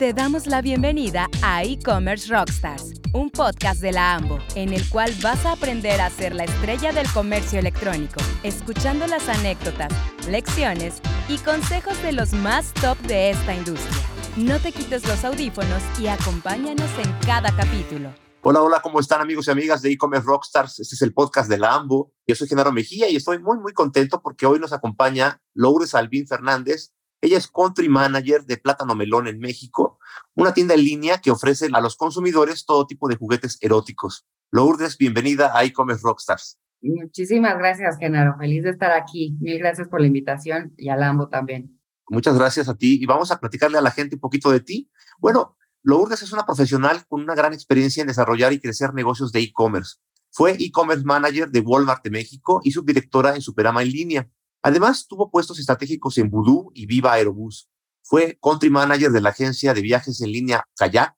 [0.00, 5.12] Te damos la bienvenida a E-Commerce Rockstars, un podcast de la AMBO, en el cual
[5.22, 9.92] vas a aprender a ser la estrella del comercio electrónico, escuchando las anécdotas,
[10.26, 13.94] lecciones y consejos de los más top de esta industria.
[14.38, 18.10] No te quites los audífonos y acompáñanos en cada capítulo.
[18.40, 20.80] Hola, hola, ¿cómo están amigos y amigas de E-Commerce Rockstars?
[20.80, 22.10] Este es el podcast de la AMBO.
[22.26, 26.26] Yo soy Genaro Mejía y estoy muy, muy contento porque hoy nos acompaña Lourdes Albín
[26.26, 29.98] Fernández, ella es country manager de Plátano Melón en México,
[30.34, 34.26] una tienda en línea que ofrece a los consumidores todo tipo de juguetes eróticos.
[34.50, 36.58] Lourdes, bienvenida a e-commerce Rockstars.
[36.80, 38.36] Muchísimas gracias, Genaro.
[38.38, 39.36] Feliz de estar aquí.
[39.40, 41.78] Mil gracias por la invitación y a Lambo también.
[42.08, 44.90] Muchas gracias a ti y vamos a platicarle a la gente un poquito de ti.
[45.18, 49.40] Bueno, Lourdes es una profesional con una gran experiencia en desarrollar y crecer negocios de
[49.40, 49.96] e-commerce.
[50.30, 54.30] Fue e-commerce manager de Walmart de México y subdirectora en Superama en línea.
[54.62, 57.68] Además, tuvo puestos estratégicos en Voodoo y Viva Aerobús.
[58.02, 61.14] Fue country manager de la agencia de viajes en línea Kayak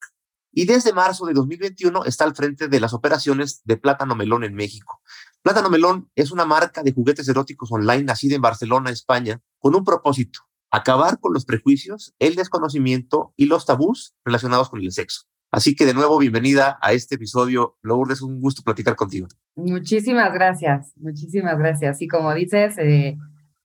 [0.53, 4.55] y desde marzo de 2021 está al frente de las operaciones de Plátano Melón en
[4.55, 5.01] México.
[5.41, 9.85] Plátano Melón es una marca de juguetes eróticos online nacida en Barcelona, España, con un
[9.85, 15.23] propósito, acabar con los prejuicios, el desconocimiento y los tabús relacionados con el sexo.
[15.51, 17.77] Así que de nuevo, bienvenida a este episodio.
[17.83, 19.29] Lourdes, un gusto platicar contigo.
[19.55, 22.01] Muchísimas gracias, muchísimas gracias.
[22.01, 23.19] Y como dices, eh,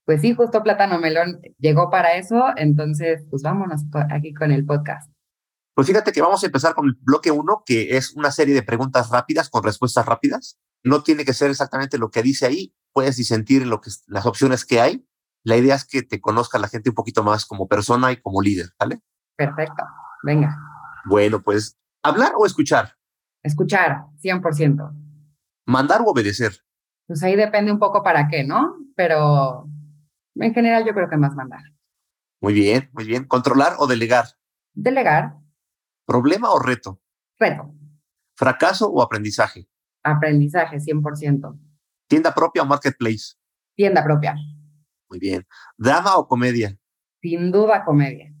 [0.08, 5.12] pues sí, justo Plátano Melón llegó para eso, entonces pues vámonos aquí con el podcast.
[5.74, 8.62] Pues fíjate que vamos a empezar con el bloque uno, que es una serie de
[8.62, 10.58] preguntas rápidas con respuestas rápidas.
[10.82, 14.24] No tiene que ser exactamente lo que dice ahí, puedes disentir en lo que, las
[14.24, 15.06] opciones que hay.
[15.44, 18.40] La idea es que te conozca la gente un poquito más como persona y como
[18.40, 19.02] líder, ¿vale?
[19.36, 19.84] Perfecto,
[20.22, 20.56] venga.
[21.04, 22.94] Bueno, pues, ¿hablar o escuchar?
[23.42, 24.90] Escuchar, 100%.
[25.66, 26.64] ¿Mandar o obedecer?
[27.06, 28.74] Pues ahí depende un poco para qué, ¿no?
[28.96, 29.68] Pero
[30.40, 31.60] en general yo creo que más mandar.
[32.40, 33.24] Muy bien, muy bien.
[33.24, 34.26] ¿Controlar o delegar?
[34.72, 35.34] Delegar.
[36.06, 37.00] ¿Problema o reto?
[37.38, 37.74] Reto.
[38.36, 39.68] ¿Fracaso o aprendizaje?
[40.02, 41.58] Aprendizaje, 100%.
[42.06, 43.34] ¿Tienda propia o marketplace?
[43.74, 44.36] Tienda propia.
[45.08, 45.46] Muy bien.
[45.76, 46.78] ¿Drama o comedia?
[47.20, 48.32] Sin duda comedia.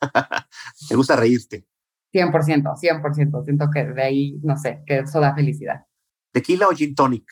[0.88, 1.66] ¿Te gusta reírte?
[2.12, 3.44] 100%, 100%.
[3.44, 5.86] Siento que de ahí, no sé, que eso da felicidad.
[6.32, 7.28] ¿Tequila o gin tonic?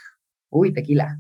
[0.51, 1.19] Uy, tequila.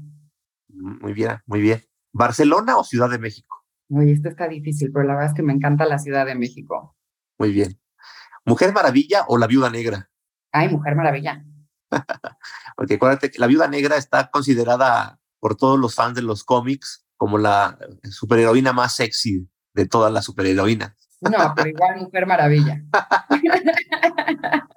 [0.69, 1.81] Muy bien, muy bien.
[2.12, 3.65] ¿Barcelona o Ciudad de México?
[3.91, 6.97] Oye, esto está difícil, pero la verdad es que me encanta la Ciudad de México.
[7.39, 7.78] Muy bien.
[8.45, 10.11] ¿Mujer Maravilla o La Viuda Negra?
[10.53, 11.45] Ay, Mujer Maravilla.
[12.77, 17.06] Porque acuérdate que La Viuda Negra está considerada por todos los fans de los cómics
[17.17, 20.94] como la superheroína más sexy de todas las superheroínas.
[21.21, 22.83] No, pero igual Mujer Maravilla.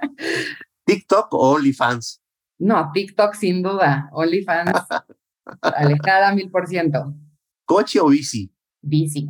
[0.85, 2.22] ¿TikTok o OnlyFans?
[2.59, 4.09] No, TikTok sin duda.
[4.12, 4.72] OnlyFans
[5.62, 7.16] Alejada mil por ciento.
[7.65, 8.53] ¿Coche o bici?
[8.81, 9.27] Bici.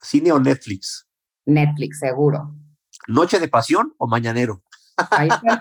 [0.00, 1.08] ¿Cine o Netflix?
[1.46, 2.54] Netflix, seguro.
[3.06, 4.62] ¿Noche de pasión o mañanero?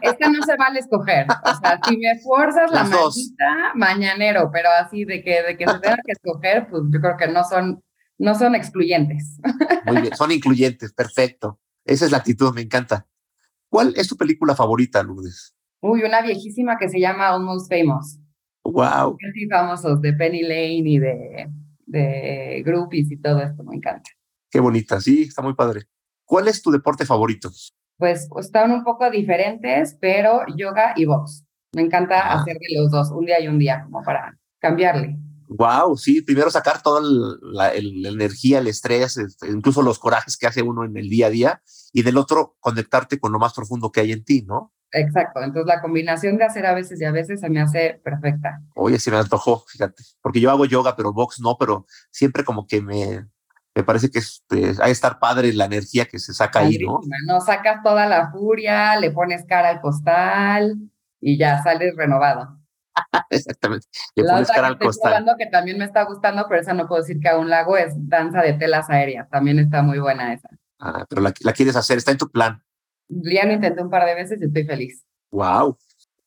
[0.01, 1.27] esta no se vale escoger.
[1.29, 5.79] O sea, si me esfuerzas la manita, mañanero, pero así de que, de que se
[5.79, 7.83] tenga que escoger, pues yo creo que no son,
[8.17, 9.39] no son excluyentes.
[9.85, 11.59] Muy bien, son incluyentes, perfecto.
[11.85, 13.05] Esa es la actitud, me encanta.
[13.69, 15.55] ¿Cuál es tu película favorita, Lourdes?
[15.81, 18.19] Uy, una viejísima que se llama Almost Famous.
[18.63, 19.17] Wow.
[19.33, 21.47] Sí, famosos de Penny Lane y de,
[21.87, 24.11] de Groupies y todo esto, me encanta.
[24.51, 25.87] Qué bonita, sí, está muy padre.
[26.23, 27.49] ¿Cuál es tu deporte favorito?
[27.97, 31.45] Pues están un poco diferentes, pero yoga y box.
[31.73, 32.41] Me encanta ah.
[32.41, 35.17] hacer de los dos, un día y un día, como para cambiarle.
[35.49, 40.45] Wow, sí, primero sacar toda la, la, energía, el estrés, este, incluso los corajes que
[40.45, 41.61] hace uno en el día a día,
[41.93, 44.73] y del otro conectarte con lo más profundo que hay en ti, ¿no?
[44.91, 48.61] Exacto, entonces la combinación de hacer a veces y a veces se me hace perfecta.
[48.75, 52.65] Oye, se me antojó, fíjate, porque yo hago yoga, pero box no, pero siempre como
[52.65, 53.27] que me,
[53.75, 56.79] me parece que es, pues, hay que estar padre la energía que se saca ahí,
[56.79, 57.01] ¿no?
[57.25, 60.77] No, sacas toda la furia, le pones cara al costal
[61.19, 62.57] y ya sales renovado.
[63.29, 65.25] Exactamente, le pones cara al costal.
[65.37, 67.93] que también me está gustando, pero esa no puedo decir que aún la hago, es
[68.07, 70.49] danza de telas aéreas, también está muy buena esa.
[70.79, 72.63] Ah, pero la, la quieres hacer, está en tu plan.
[73.09, 75.05] Ya lo intenté un par de veces y estoy feliz.
[75.31, 75.77] Wow.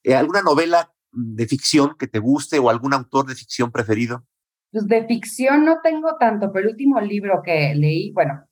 [0.03, 4.25] Eh, ¿Alguna novela de ficción que te guste o algún autor de ficción preferido?
[4.73, 8.45] Pues de ficción no tengo tanto, pero el último libro que leí, bueno,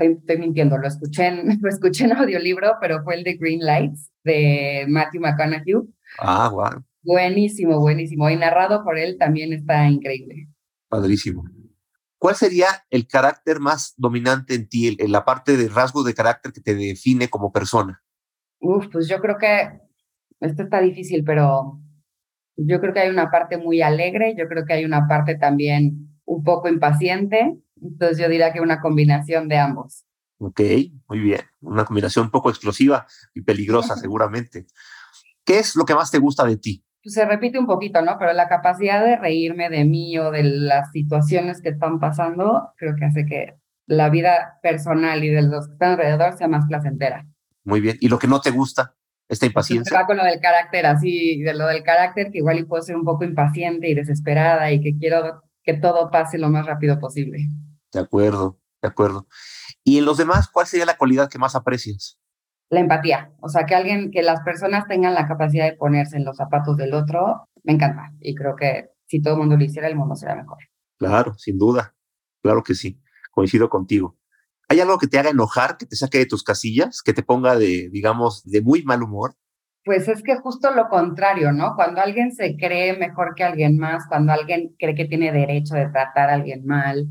[0.00, 4.10] estoy, mintiendo, lo escuché, en, lo escuché en audiolibro, pero fue el de Green Lights
[4.24, 5.74] de Matthew McConaughey.
[6.18, 6.82] Ah, wow.
[7.02, 8.28] Buenísimo, buenísimo.
[8.30, 10.48] Y narrado por él también está increíble.
[10.88, 11.44] Padrísimo.
[12.18, 16.52] ¿Cuál sería el carácter más dominante en ti, en la parte de rasgo de carácter
[16.52, 18.02] que te define como persona?
[18.60, 19.80] Uf, pues yo creo que
[20.40, 21.80] esto está difícil, pero
[22.56, 26.18] yo creo que hay una parte muy alegre, yo creo que hay una parte también
[26.24, 30.04] un poco impaciente, entonces yo diría que una combinación de ambos.
[30.38, 30.60] Ok,
[31.08, 31.40] muy bien.
[31.60, 34.66] Una combinación un poco explosiva y peligrosa seguramente.
[35.44, 36.84] ¿Qué es lo que más te gusta de ti?
[37.08, 38.18] Pues se repite un poquito, ¿no?
[38.18, 42.96] Pero la capacidad de reírme de mí o de las situaciones que están pasando, creo
[42.96, 43.54] que hace que
[43.86, 47.26] la vida personal y de los que están alrededor sea más placentera.
[47.64, 47.96] Muy bien.
[48.00, 48.94] ¿Y lo que no te gusta?
[49.26, 49.98] Esta impaciencia.
[49.98, 52.96] Va con lo del carácter, así, de lo del carácter, que igual y puedo ser
[52.96, 57.46] un poco impaciente y desesperada y que quiero que todo pase lo más rápido posible.
[57.90, 59.26] De acuerdo, de acuerdo.
[59.82, 62.18] ¿Y en los demás, cuál sería la cualidad que más aprecias?
[62.70, 66.24] La empatía, o sea, que alguien, que las personas tengan la capacidad de ponerse en
[66.24, 68.12] los zapatos del otro, me encanta.
[68.20, 70.58] Y creo que si todo el mundo lo hiciera, el mundo sería mejor.
[70.98, 71.94] Claro, sin duda.
[72.42, 73.00] Claro que sí.
[73.30, 74.18] Coincido contigo.
[74.68, 77.56] ¿Hay algo que te haga enojar, que te saque de tus casillas, que te ponga
[77.56, 79.34] de, digamos, de muy mal humor?
[79.84, 81.74] Pues es que justo lo contrario, ¿no?
[81.74, 85.88] Cuando alguien se cree mejor que alguien más, cuando alguien cree que tiene derecho de
[85.88, 87.06] tratar a alguien mal,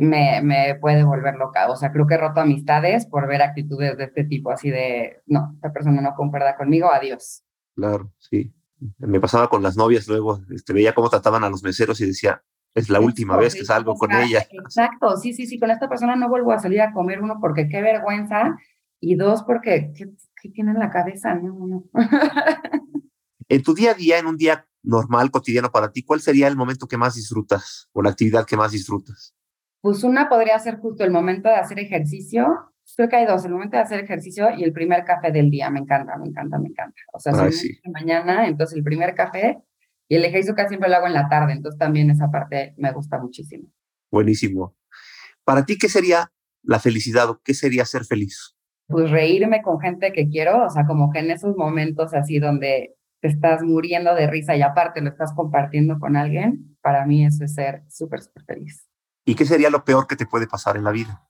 [0.00, 1.70] me, me puede volver loca.
[1.70, 5.20] O sea, creo que he roto amistades por ver actitudes de este tipo, así de,
[5.26, 7.44] no, esta persona no concuerda conmigo, adiós.
[7.74, 8.52] Claro, sí.
[8.98, 12.42] Me pasaba con las novias luego, este, veía cómo trataban a los meseros y decía,
[12.74, 14.46] es la última vez que salgo con ella.
[14.50, 17.68] Exacto, sí, sí, sí, con esta persona no vuelvo a salir a comer, uno, porque
[17.68, 18.54] qué vergüenza,
[19.00, 20.10] y dos, porque qué,
[20.40, 21.84] qué tiene en la cabeza, no, no.
[23.48, 26.56] en tu día a día, en un día normal, cotidiano para ti, ¿cuál sería el
[26.56, 29.34] momento que más disfrutas o la actividad que más disfrutas?
[29.86, 32.72] Pues una podría ser justo el momento de hacer ejercicio.
[32.96, 35.70] Creo que hay dos, el momento de hacer ejercicio y el primer café del día.
[35.70, 37.00] Me encanta, me encanta, me encanta.
[37.12, 39.62] O sea, si mañana, entonces el primer café
[40.08, 42.90] y el ejercicio casi siempre lo hago en la tarde, entonces también esa parte me
[42.90, 43.68] gusta muchísimo.
[44.10, 44.74] Buenísimo.
[45.44, 46.32] Para ti, ¿qué sería
[46.64, 48.56] la felicidad o qué sería ser feliz?
[48.88, 52.96] Pues reírme con gente que quiero, o sea, como que en esos momentos así donde
[53.20, 57.44] te estás muriendo de risa y aparte lo estás compartiendo con alguien, para mí eso
[57.44, 58.84] es ser súper, súper feliz.
[59.28, 61.20] ¿Y qué sería lo peor que te puede pasar en la vida?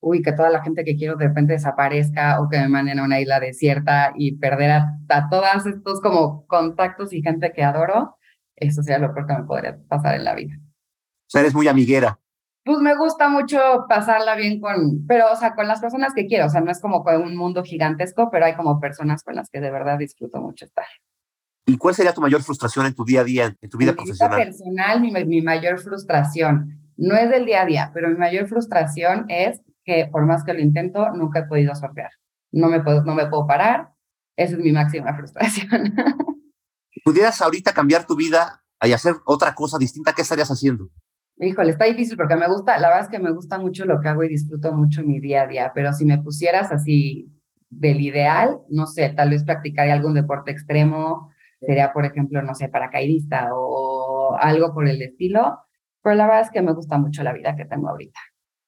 [0.00, 3.04] Uy, que toda la gente que quiero de repente desaparezca o que me manden a
[3.04, 8.16] una isla desierta y perder a, todos estos como contactos y gente que adoro,
[8.56, 10.54] eso sería lo peor que me podría pasar en la vida.
[10.58, 12.18] O sea, eres muy amiguera.
[12.64, 16.46] Pues me gusta mucho pasarla bien con, pero o sea, con las personas que quiero,
[16.46, 19.60] o sea, no es como un mundo gigantesco, pero hay como personas con las que
[19.60, 20.86] de verdad disfruto mucho estar.
[21.66, 24.38] ¿Y cuál sería tu mayor frustración en tu día a día, en tu vida profesional?
[24.38, 28.46] Vida personal, mi, mi mayor frustración no es del día a día, pero mi mayor
[28.46, 32.10] frustración es que por más que lo intento, nunca he podido sortear.
[32.52, 33.94] No me puedo, no me puedo parar.
[34.36, 35.94] Esa es mi máxima frustración.
[37.04, 40.12] ¿Pudieras ahorita cambiar tu vida y hacer otra cosa distinta?
[40.12, 40.90] ¿Qué estarías haciendo?
[41.38, 44.08] Híjole, está difícil porque me gusta, la verdad es que me gusta mucho lo que
[44.08, 47.32] hago y disfruto mucho mi día a día, pero si me pusieras así
[47.70, 52.68] del ideal, no sé, tal vez practicaría algún deporte extremo, sería por ejemplo, no sé,
[52.68, 55.60] paracaidista o algo por el estilo,
[56.02, 58.20] pero la verdad es que me gusta mucho la vida que tengo ahorita.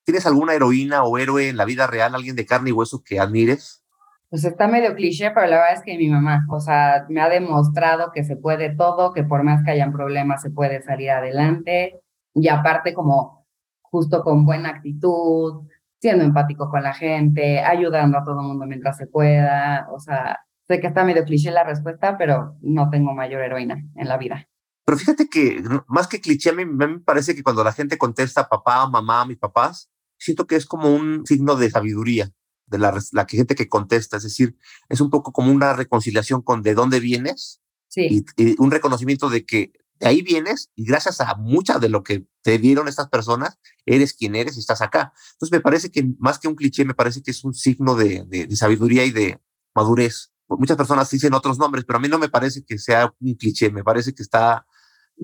[0.04, 3.20] ¿Tienes alguna heroína o héroe en la vida real, alguien de carne y hueso que
[3.20, 3.84] admires?
[4.28, 7.28] Pues está medio cliché, pero la verdad es que mi mamá, o sea, me ha
[7.28, 12.00] demostrado que se puede todo, que por más que hayan problemas se puede salir adelante
[12.34, 13.46] y aparte como
[13.82, 15.68] justo con buena actitud,
[16.00, 20.40] siendo empático con la gente, ayudando a todo el mundo mientras se pueda, o sea,
[20.66, 24.48] sé que está medio cliché la respuesta, pero no tengo mayor heroína en la vida.
[24.92, 28.50] Pero fíjate que más que cliché, a mí, me parece que cuando la gente contesta
[28.50, 32.30] papá, mamá, mis papás, siento que es como un signo de sabiduría
[32.66, 34.18] de la, la gente que contesta.
[34.18, 34.54] Es decir,
[34.90, 38.22] es un poco como una reconciliación con de dónde vienes sí.
[38.36, 42.26] y, un reconocimiento de que de ahí vienes y gracias a mucha de lo que
[42.42, 45.14] te dieron estas personas, eres quien eres y estás acá.
[45.32, 48.26] Entonces me parece que más que un cliché, me parece que es un signo de,
[48.26, 49.40] de sabiduría y de
[49.74, 50.32] madurez.
[50.48, 53.70] Muchas personas dicen otros nombres, pero a mí no me parece que sea un cliché,
[53.70, 54.66] me parece que está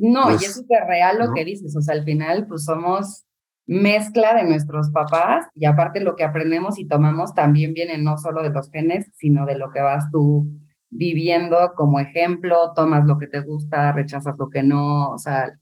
[0.00, 3.24] no, y pues, es súper real lo que dices, o sea, al final pues somos
[3.66, 8.42] mezcla de nuestros papás y aparte lo que aprendemos y tomamos también viene no solo
[8.42, 10.48] de los genes, sino de lo que vas tú
[10.90, 15.52] viviendo como ejemplo, tomas lo que te gusta, rechazas lo que no, o sea,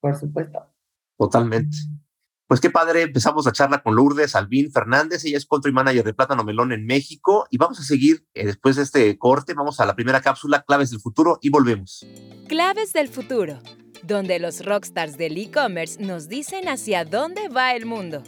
[0.00, 0.60] por supuesto.
[1.18, 1.76] Totalmente.
[2.50, 6.14] Pues qué padre, empezamos la charla con Lourdes Albín Fernández, ella es country manager de
[6.14, 9.86] Plátano Melón en México y vamos a seguir eh, después de este corte, vamos a
[9.86, 12.04] la primera cápsula, Claves del Futuro y volvemos.
[12.48, 13.60] Claves del Futuro,
[14.02, 18.24] donde los rockstars del e-commerce nos dicen hacia dónde va el mundo.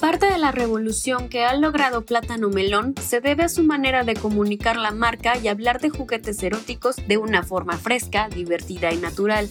[0.00, 4.16] Parte de la revolución que ha logrado Plátano Melón se debe a su manera de
[4.16, 9.48] comunicar la marca y hablar de juguetes eróticos de una forma fresca, divertida y natural.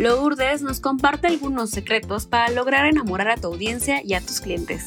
[0.00, 4.82] Lourdes nos comparte algunos secretos para lograr enamorar a tu audiencia y a tus clientes.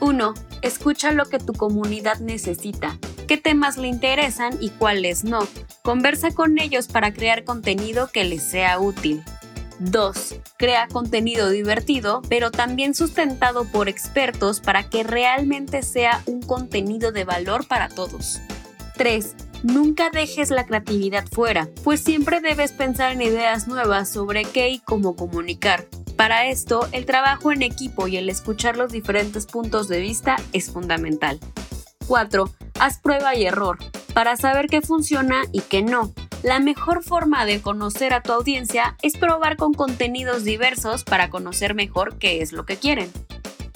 [0.00, 0.34] 1.
[0.60, 5.48] Escucha lo que tu comunidad necesita, qué temas le interesan y cuáles no.
[5.80, 9.22] Conversa con ellos para crear contenido que les sea útil.
[9.78, 10.34] 2.
[10.58, 17.24] Crea contenido divertido, pero también sustentado por expertos para que realmente sea un contenido de
[17.24, 18.42] valor para todos.
[18.98, 19.36] 3.
[19.62, 24.78] Nunca dejes la creatividad fuera, pues siempre debes pensar en ideas nuevas sobre qué y
[24.78, 25.86] cómo comunicar.
[26.16, 30.70] Para esto, el trabajo en equipo y el escuchar los diferentes puntos de vista es
[30.70, 31.38] fundamental.
[32.06, 32.50] 4.
[32.78, 33.78] Haz prueba y error,
[34.14, 36.12] para saber qué funciona y qué no.
[36.42, 41.74] La mejor forma de conocer a tu audiencia es probar con contenidos diversos para conocer
[41.74, 43.10] mejor qué es lo que quieren.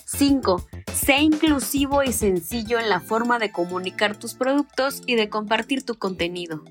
[0.07, 0.64] 5.
[0.95, 5.97] Sé inclusivo y sencillo en la forma de comunicar tus productos y de compartir tu
[5.97, 6.63] contenido.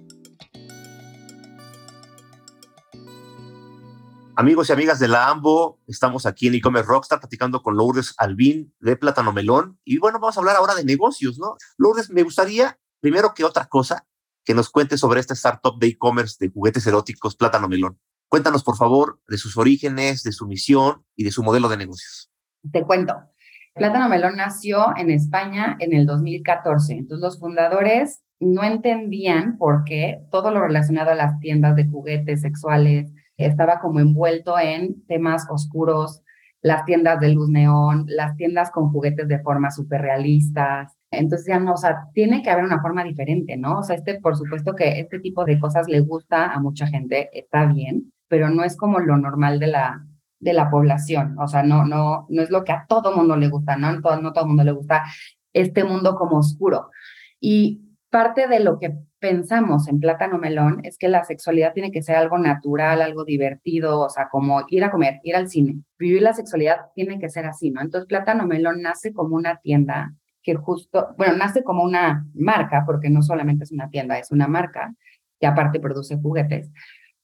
[4.35, 8.73] Amigos y amigas de la AMBO, estamos aquí en e-commerce Rockstar platicando con Lourdes Albín
[8.79, 9.77] de Plátano Melón.
[9.83, 11.57] Y bueno, vamos a hablar ahora de negocios, ¿no?
[11.77, 14.07] Lourdes, me gustaría, primero que otra cosa,
[14.45, 17.99] que nos cuente sobre esta startup de e-commerce de juguetes eróticos Plátano Melón.
[18.29, 22.31] Cuéntanos, por favor, de sus orígenes, de su misión y de su modelo de negocios.
[22.71, 23.13] Te cuento.
[23.73, 26.93] Plátano Melón nació en España en el 2014.
[26.93, 32.41] Entonces los fundadores no entendían por qué todo lo relacionado a las tiendas de juguetes
[32.41, 36.21] sexuales estaba como envuelto en temas oscuros,
[36.61, 40.95] las tiendas de luz neón, las tiendas con juguetes de forma súper realistas.
[41.09, 43.79] Entonces ya no, o sea, tiene que haber una forma diferente, ¿no?
[43.79, 47.29] O sea, este, por supuesto que este tipo de cosas le gusta a mucha gente,
[47.37, 50.05] está bien, pero no es como lo normal de la,
[50.43, 51.35] de la población.
[51.39, 54.01] O sea, no, no, no es lo que a todo mundo le gusta, ¿no?
[54.01, 55.03] Todo, no todo mundo le gusta
[55.53, 56.89] este mundo como oscuro.
[57.39, 62.01] Y parte de lo que pensamos en Plátano Melón es que la sexualidad tiene que
[62.01, 65.81] ser algo natural, algo divertido, o sea, como ir a comer, ir al cine.
[65.97, 67.81] Vivir la sexualidad tiene que ser así, ¿no?
[67.81, 73.09] Entonces Plátano Melón nace como una tienda que justo, bueno, nace como una marca, porque
[73.09, 74.93] no solamente es una tienda, es una marca
[75.39, 76.69] que aparte produce juguetes,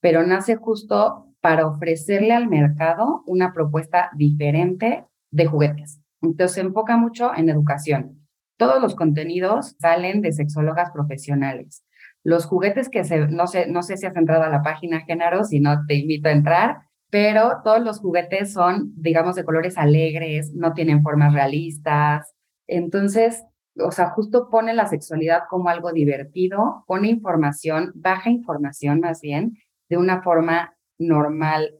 [0.00, 6.00] pero nace justo para ofrecerle al mercado una propuesta diferente de juguetes.
[6.22, 8.20] Entonces se enfoca mucho en educación,
[8.60, 11.82] todos los contenidos salen de sexólogas profesionales.
[12.22, 15.44] Los juguetes que se, no sé, no sé si has entrado a la página Genaro,
[15.44, 20.52] si no te invito a entrar, pero todos los juguetes son, digamos, de colores alegres,
[20.54, 22.34] no tienen formas realistas.
[22.66, 23.42] Entonces,
[23.76, 29.56] o sea, justo pone la sexualidad como algo divertido, pone información, baja información más bien,
[29.88, 31.74] de una forma normal,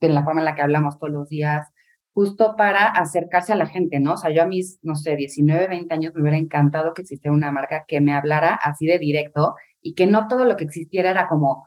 [0.00, 1.68] de la forma en la que hablamos todos los días,
[2.12, 4.14] justo para acercarse a la gente, ¿no?
[4.14, 7.34] O sea, yo a mis, no sé, 19, 20 años me hubiera encantado que existiera
[7.34, 11.10] una marca que me hablara así de directo y que no todo lo que existiera
[11.10, 11.64] era como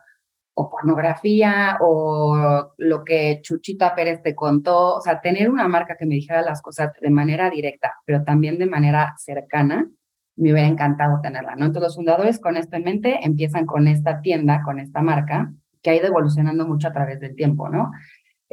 [0.55, 6.05] o pornografía o lo que Chuchita Pérez te contó, o sea, tener una marca que
[6.05, 9.89] me dijera las cosas de manera directa, pero también de manera cercana,
[10.35, 11.65] me hubiera encantado tenerla, ¿no?
[11.65, 15.91] Entonces los fundadores con esto en mente empiezan con esta tienda, con esta marca, que
[15.91, 17.91] ha ido evolucionando mucho a través del tiempo, ¿no?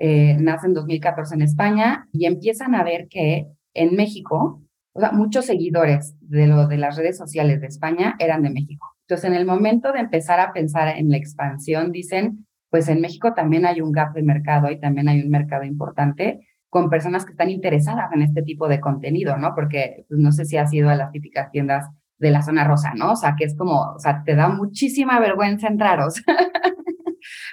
[0.00, 4.62] eh, nace en 2014 en España y empiezan a ver que en México,
[4.94, 8.86] o sea, muchos seguidores de lo de las redes sociales de España eran de México.
[9.02, 13.34] Entonces, en el momento de empezar a pensar en la expansión, dicen, pues en México
[13.34, 17.32] también hay un gap de mercado y también hay un mercado importante con personas que
[17.32, 19.54] están interesadas en este tipo de contenido, ¿no?
[19.54, 21.86] Porque pues, no sé si has ido a las típicas tiendas
[22.18, 23.12] de la zona rosa, ¿no?
[23.12, 26.24] O sea, que es como, o sea, te da muchísima vergüenza entrar, o sea,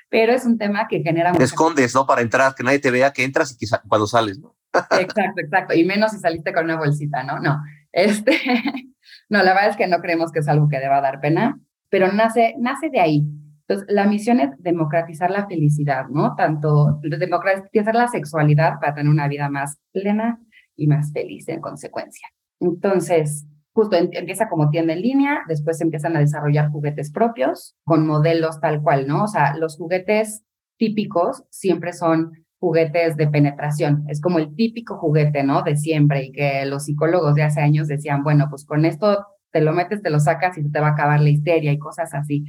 [0.10, 1.32] pero es un tema que genera...
[1.34, 2.06] Te escondes, ¿no?
[2.06, 4.56] Para entrar, que nadie te vea que entras y que cuando sales, ¿no?
[4.74, 5.74] exacto, exacto.
[5.74, 7.40] Y menos si saliste con una bolsita, ¿no?
[7.40, 7.62] No.
[7.92, 8.38] Este,
[9.30, 11.60] no, la verdad es que no creemos que es algo que deba dar pena,
[11.90, 13.26] pero nace, nace de ahí.
[13.68, 16.36] Entonces, la misión es democratizar la felicidad, ¿no?
[16.36, 20.40] Tanto democratizar la sexualidad para tener una vida más plena
[20.76, 22.30] y más feliz en consecuencia.
[22.62, 23.46] Entonces,
[23.78, 28.82] justo empieza como tienda en línea, después empiezan a desarrollar juguetes propios con modelos tal
[28.82, 29.26] cual, ¿no?
[29.26, 30.44] O sea, los juguetes
[30.78, 34.04] típicos siempre son juguetes de penetración.
[34.08, 35.62] Es como el típico juguete, ¿no?
[35.62, 39.62] De siempre y que los psicólogos de hace años decían, bueno, pues con esto te
[39.62, 42.16] lo metes, te lo sacas y se te va a acabar la histeria y cosas
[42.16, 42.46] así.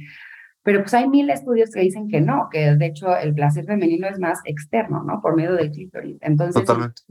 [0.63, 4.07] Pero pues hay mil estudios que dicen que no, que de hecho el placer femenino
[4.07, 5.21] es más externo, ¿no?
[5.21, 6.17] Por medio del clítoris.
[6.21, 7.03] Entonces, Totalmente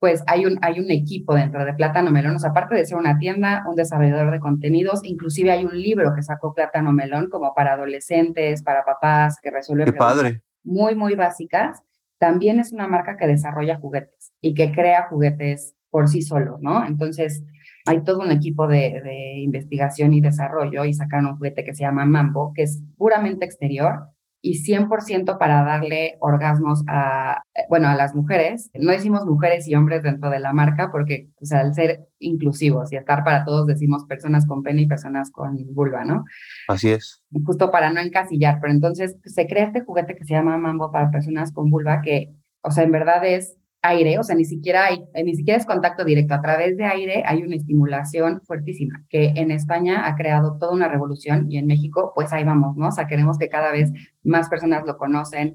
[0.00, 2.96] pues hay un, hay un equipo dentro de Plátano Melón, o sea, aparte de ser
[2.96, 7.54] una tienda, un desarrollador de contenidos, inclusive hay un libro que sacó Plátano Melón como
[7.54, 10.40] para adolescentes, para papás, que resuelve Qué padre.
[10.64, 11.82] muy, muy básicas.
[12.18, 16.86] También es una marca que desarrolla juguetes y que crea juguetes por sí solo, ¿no?
[16.86, 17.44] Entonces,
[17.84, 21.82] hay todo un equipo de, de investigación y desarrollo y sacaron un juguete que se
[21.82, 24.08] llama Mambo, que es puramente exterior,
[24.42, 30.02] y 100% para darle orgasmos a, bueno, a las mujeres, no decimos mujeres y hombres
[30.02, 34.04] dentro de la marca porque, o sea, al ser inclusivos y estar para todos, decimos
[34.06, 36.24] personas con pene y personas con vulva, ¿no?
[36.68, 37.22] Así es.
[37.44, 41.10] Justo para no encasillar, pero entonces se crea este juguete que se llama Mambo para
[41.10, 42.32] personas con vulva que,
[42.62, 46.04] o sea, en verdad es aire, o sea, ni siquiera hay, ni siquiera es contacto
[46.04, 50.72] directo, a través de aire hay una estimulación fuertísima, que en España ha creado toda
[50.72, 52.88] una revolución y en México, pues ahí vamos, ¿no?
[52.88, 53.90] O sea, queremos que cada vez
[54.22, 55.54] más personas lo conocen,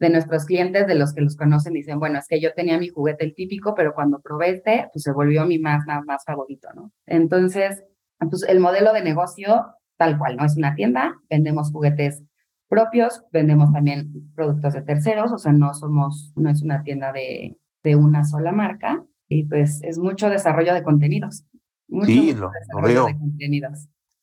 [0.00, 2.88] de nuestros clientes, de los que los conocen, dicen, bueno, es que yo tenía mi
[2.88, 6.68] juguete el típico, pero cuando probé este, pues se volvió mi más, más, más favorito,
[6.74, 6.90] ¿no?
[7.06, 7.84] Entonces,
[8.18, 9.66] pues el modelo de negocio,
[9.96, 10.44] tal cual, ¿no?
[10.44, 12.22] Es una tienda, vendemos juguetes
[12.68, 17.56] propios, vendemos también productos de terceros, o sea, no somos, no es una tienda de,
[17.84, 21.44] de una sola marca, y pues es mucho desarrollo de contenidos.
[22.04, 22.50] sí, lo,
[22.82, 23.06] veo.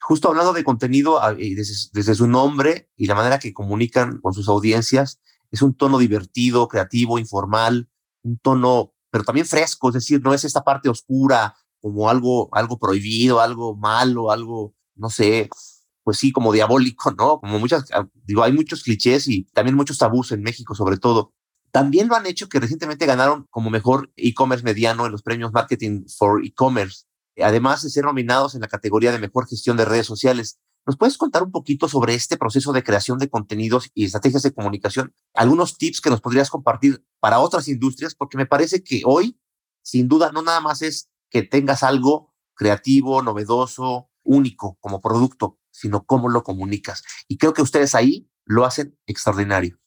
[0.01, 4.33] Justo hablando de contenido, ah, desde, desde su nombre y la manera que comunican con
[4.33, 7.87] sus audiencias, es un tono divertido, creativo, informal,
[8.23, 12.79] un tono, pero también fresco, es decir, no es esta parte oscura como algo, algo
[12.79, 15.49] prohibido, algo malo, algo, no sé,
[16.03, 17.39] pues sí, como diabólico, ¿no?
[17.39, 21.33] Como muchas, ah, digo, hay muchos clichés y también muchos tabús en México, sobre todo.
[21.71, 26.03] También lo han hecho que recientemente ganaron como mejor e-commerce mediano en los premios Marketing
[26.17, 27.05] for E-Commerce,
[27.41, 30.59] además de ser nominados en la categoría de mejor gestión de redes sociales.
[30.85, 34.53] ¿Nos puedes contar un poquito sobre este proceso de creación de contenidos y estrategias de
[34.53, 35.13] comunicación?
[35.33, 39.39] Algunos tips que nos podrías compartir para otras industrias, porque me parece que hoy,
[39.83, 46.05] sin duda, no nada más es que tengas algo creativo, novedoso, único como producto, sino
[46.05, 47.03] cómo lo comunicas.
[47.27, 49.80] Y creo que ustedes ahí lo hacen extraordinario.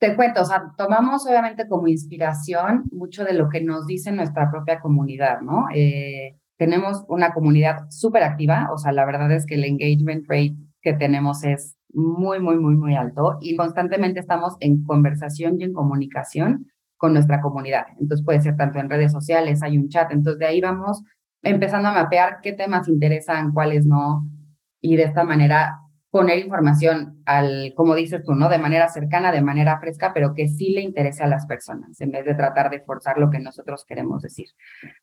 [0.00, 4.50] Te cuento, o sea, tomamos obviamente como inspiración mucho de lo que nos dice nuestra
[4.50, 5.66] propia comunidad, ¿no?
[5.74, 10.56] Eh, tenemos una comunidad súper activa, o sea, la verdad es que el engagement rate
[10.80, 15.74] que tenemos es muy, muy, muy, muy alto y constantemente estamos en conversación y en
[15.74, 16.66] comunicación
[16.96, 17.84] con nuestra comunidad.
[18.00, 21.02] Entonces puede ser tanto en redes sociales, hay un chat, entonces de ahí vamos
[21.42, 24.26] empezando a mapear qué temas interesan, cuáles no,
[24.80, 25.78] y de esta manera
[26.10, 28.48] poner información al, como dices tú, ¿no?
[28.48, 32.10] De manera cercana, de manera fresca, pero que sí le interese a las personas, en
[32.10, 34.48] vez de tratar de forzar lo que nosotros queremos decir.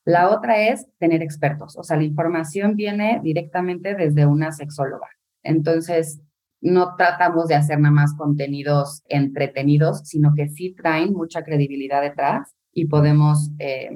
[0.04, 5.08] La otra es tener expertos, o sea, la información viene directamente desde una sexóloga.
[5.44, 6.22] Entonces,
[6.60, 12.54] no tratamos de hacer nada más contenidos entretenidos, sino que sí traen mucha credibilidad detrás
[12.74, 13.92] y podemos eh,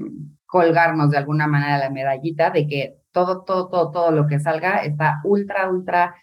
[0.46, 4.84] colgarnos de alguna manera la medallita de que todo, todo, todo, todo lo que salga
[4.84, 6.16] está ultra, ultra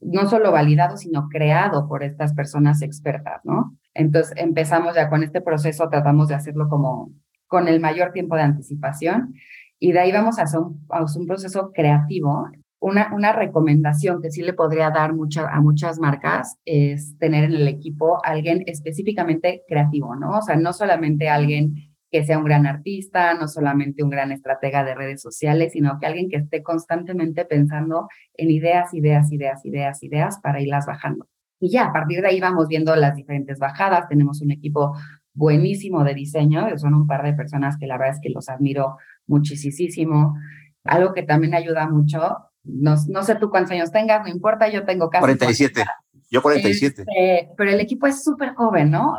[0.00, 3.76] no solo validado, sino creado por estas personas expertas, ¿no?
[3.94, 7.12] Entonces empezamos ya con este proceso, tratamos de hacerlo como
[7.46, 9.34] con el mayor tiempo de anticipación
[9.78, 12.48] y de ahí vamos a hacer un, un proceso creativo.
[12.80, 17.52] Una, una recomendación que sí le podría dar mucha, a muchas marcas es tener en
[17.52, 20.38] el equipo alguien específicamente creativo, ¿no?
[20.38, 24.84] O sea, no solamente alguien que sea un gran artista, no solamente un gran estratega
[24.84, 30.00] de redes sociales, sino que alguien que esté constantemente pensando en ideas, ideas, ideas, ideas,
[30.00, 31.26] ideas para irlas bajando.
[31.58, 34.08] Y ya, a partir de ahí vamos viendo las diferentes bajadas.
[34.08, 34.96] Tenemos un equipo
[35.32, 38.96] buenísimo de diseño, son un par de personas que la verdad es que los admiro
[39.26, 40.36] muchísimo.
[40.84, 42.20] Algo que también ayuda mucho,
[42.62, 45.22] no, sé tú cuántos años tengas, no importa, yo tengo casi...
[45.22, 45.84] 47.
[46.30, 47.02] Yo 47.
[47.06, 49.14] Este, pero el equipo es súper joven, ¿no?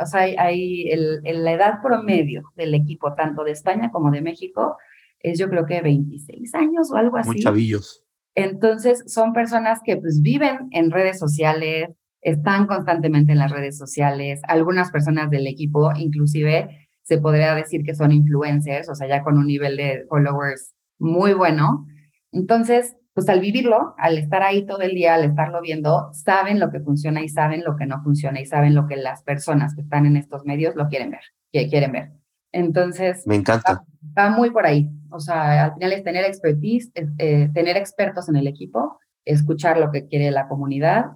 [0.00, 4.76] O, sea, hay, el, la edad promedio del equipo, tanto de España como de México,
[5.20, 7.28] es yo creo que 26 años o algo así.
[7.28, 8.04] Muy chavillos.
[8.34, 11.90] Entonces, son personas que pues viven en redes sociales,
[12.22, 14.40] están constantemente en las redes sociales.
[14.48, 19.36] Algunas personas del equipo, inclusive, se podría decir que son influencers, o sea, ya con
[19.36, 21.86] un nivel de followers muy bueno.
[22.30, 26.70] Entonces, pues al vivirlo, al estar ahí todo el día, al estarlo viendo, saben lo
[26.70, 29.82] que funciona y saben lo que no funciona y saben lo que las personas que
[29.82, 31.20] están en estos medios lo quieren ver,
[31.52, 32.12] que quieren ver.
[32.52, 33.84] Entonces, me encanta.
[34.16, 34.90] Va, muy por ahí.
[35.10, 39.90] O sea, al final es tener expertise, eh, tener expertos en el equipo, escuchar lo
[39.90, 41.06] que quiere la comunidad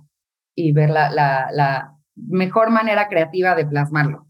[0.54, 4.26] y ver la, la, la mejor manera creativa de plasmarlo.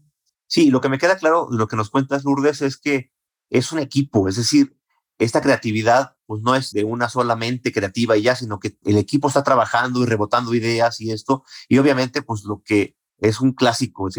[0.47, 3.11] Sí, lo que me queda claro, lo que nos cuentas, Lourdes, es que
[3.49, 4.77] es un equipo, es decir,
[5.17, 9.29] esta creatividad pues no es de una solamente creativa y ya, sino que el equipo
[9.29, 14.09] está trabajando y rebotando ideas y esto, y obviamente pues lo que es un clásico,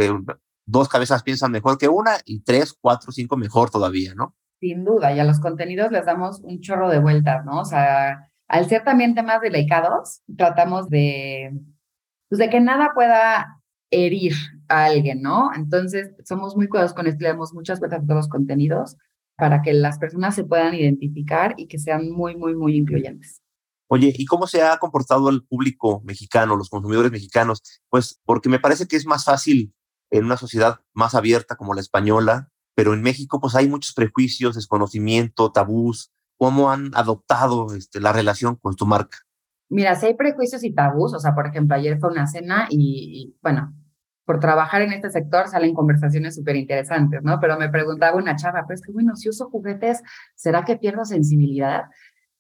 [0.67, 4.35] dos cabezas piensan mejor que una y tres, cuatro, cinco mejor todavía, ¿no?
[4.61, 7.61] Sin duda, y a los contenidos les damos un chorro de vueltas, ¿no?
[7.61, 11.53] O sea, al ser también temas delicados, tratamos de,
[12.29, 14.35] pues de que nada pueda herir
[14.69, 15.51] a alguien, ¿no?
[15.55, 18.97] Entonces, somos muy cuidadosos con esto, le damos muchas vueltas a todos los contenidos
[19.39, 23.41] para que las personas se puedan identificar y que sean muy, muy, muy incluyentes.
[23.87, 27.63] Oye, ¿y cómo se ha comportado el público mexicano, los consumidores mexicanos?
[27.89, 29.73] Pues porque me parece que es más fácil
[30.11, 34.57] en una sociedad más abierta como la española, pero en México pues hay muchos prejuicios,
[34.57, 36.13] desconocimiento, tabús.
[36.37, 39.19] ¿Cómo han adoptado este, la relación con tu marca?
[39.71, 43.37] Mira, si hay prejuicios y tabús, o sea, por ejemplo, ayer fue una cena y,
[43.43, 43.75] bueno,
[44.29, 47.41] por trabajar en este sector salen conversaciones súper interesantes, ¿no?
[47.41, 50.03] Pero me preguntaba una chava, pero es que, bueno, si uso juguetes,
[50.35, 51.85] ¿será que pierdo sensibilidad?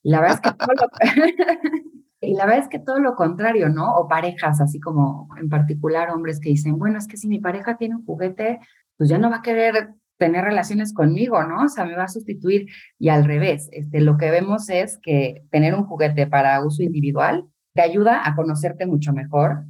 [0.02, 0.90] La verdad es que todo lo...
[2.20, 3.94] y la verdad es que todo lo contrario, ¿no?
[3.94, 7.78] O parejas, así como en particular hombres que dicen, bueno, es que si mi pareja
[7.78, 8.60] tiene un juguete,
[8.98, 11.64] pues ya no va a querer tener relaciones conmigo, ¿no?
[11.64, 12.66] O sea, me va a sustituir
[12.98, 13.70] y al revés.
[13.72, 18.36] Este, lo que vemos es que tener un juguete para uso individual te ayuda a
[18.36, 19.64] conocerte mucho mejor,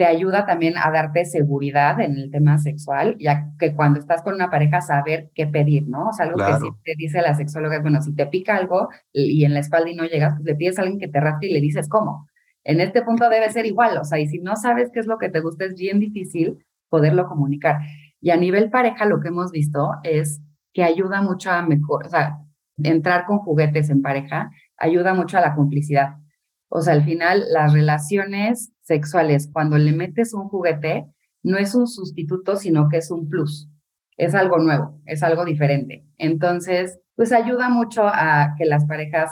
[0.00, 4.32] te ayuda también a darte seguridad en el tema sexual, ya que cuando estás con
[4.32, 6.08] una pareja saber qué pedir, ¿no?
[6.08, 9.44] O sea, algo que sí te dice la sexóloga bueno, si te pica algo y
[9.44, 11.52] en la espalda y no llegas, pues le pides a alguien que te rasque y
[11.52, 12.26] le dices cómo.
[12.64, 15.18] En este punto debe ser igual, o sea, y si no sabes qué es lo
[15.18, 17.82] que te gusta, es bien difícil poderlo comunicar.
[18.22, 20.40] Y a nivel pareja lo que hemos visto es
[20.72, 22.38] que ayuda mucho a mejor, o sea,
[22.82, 26.14] entrar con juguetes en pareja ayuda mucho a la complicidad.
[26.70, 31.06] O sea, al final las relaciones sexuales, cuando le metes un juguete,
[31.42, 33.68] no es un sustituto, sino que es un plus.
[34.16, 36.06] Es algo nuevo, es algo diferente.
[36.16, 39.30] Entonces, pues ayuda mucho a que las parejas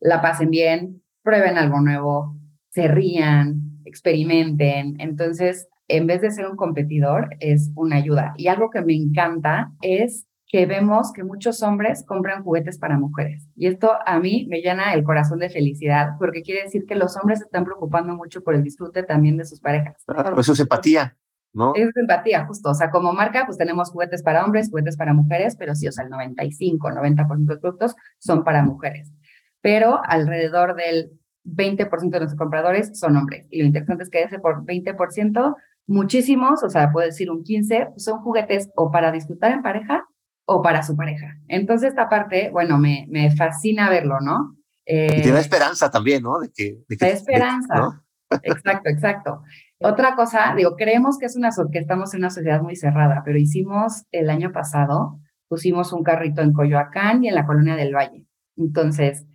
[0.00, 2.36] la pasen bien, prueben algo nuevo,
[2.70, 5.00] se rían, experimenten.
[5.00, 8.34] Entonces, en vez de ser un competidor, es una ayuda.
[8.36, 13.48] Y algo que me encanta es que vemos que muchos hombres compran juguetes para mujeres.
[13.56, 17.16] Y esto a mí me llena el corazón de felicidad, porque quiere decir que los
[17.16, 20.02] hombres se están preocupando mucho por el disfrute también de sus parejas.
[20.06, 21.16] Claro, eso es empatía,
[21.52, 21.72] ¿no?
[21.74, 22.70] Es empatía, justo.
[22.70, 25.92] O sea, como marca, pues tenemos juguetes para hombres, juguetes para mujeres, pero sí, o
[25.92, 29.12] sea, el 95, 90% de los productos son para mujeres.
[29.60, 31.10] Pero alrededor del
[31.44, 33.46] 20% de los compradores son hombres.
[33.50, 35.56] Y lo interesante es que ese por 20%
[35.88, 40.04] muchísimos, o sea, puedo decir un 15, son juguetes o para disfrutar en pareja
[40.46, 41.38] o para su pareja.
[41.48, 44.56] Entonces, esta parte, bueno, me, me fascina verlo, ¿no?
[44.88, 46.38] y te da eh, esperanza también, ¿no?
[46.38, 48.02] De que, de da esperanza.
[48.42, 49.42] exacto, exacto.
[49.80, 53.36] Otra cosa, digo, creemos que es una que estamos en una sociedad muy cerrada, pero
[53.36, 58.24] hicimos el año pasado, pusimos un carrito en Coyoacán y en la colonia del Valle.
[58.56, 59.26] Entonces,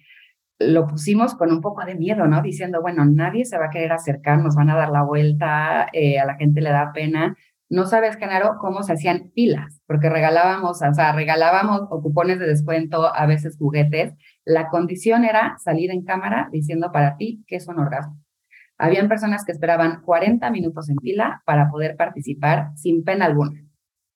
[0.58, 2.42] lo pusimos con un poco de miedo, ¿no?
[2.42, 6.20] Diciendo, bueno, nadie se va a querer acercar, nos van a dar la vuelta, eh,
[6.20, 7.36] a la gente le da pena.
[7.72, 12.46] No sabes, Genaro, cómo se hacían pilas, porque regalábamos, o sea, regalábamos o cupones de
[12.46, 14.14] descuento, a veces juguetes.
[14.44, 18.20] La condición era salir en cámara diciendo para ti que es un orgasmo.
[18.78, 23.64] Habían personas que esperaban 40 minutos en pila para poder participar sin pena alguna.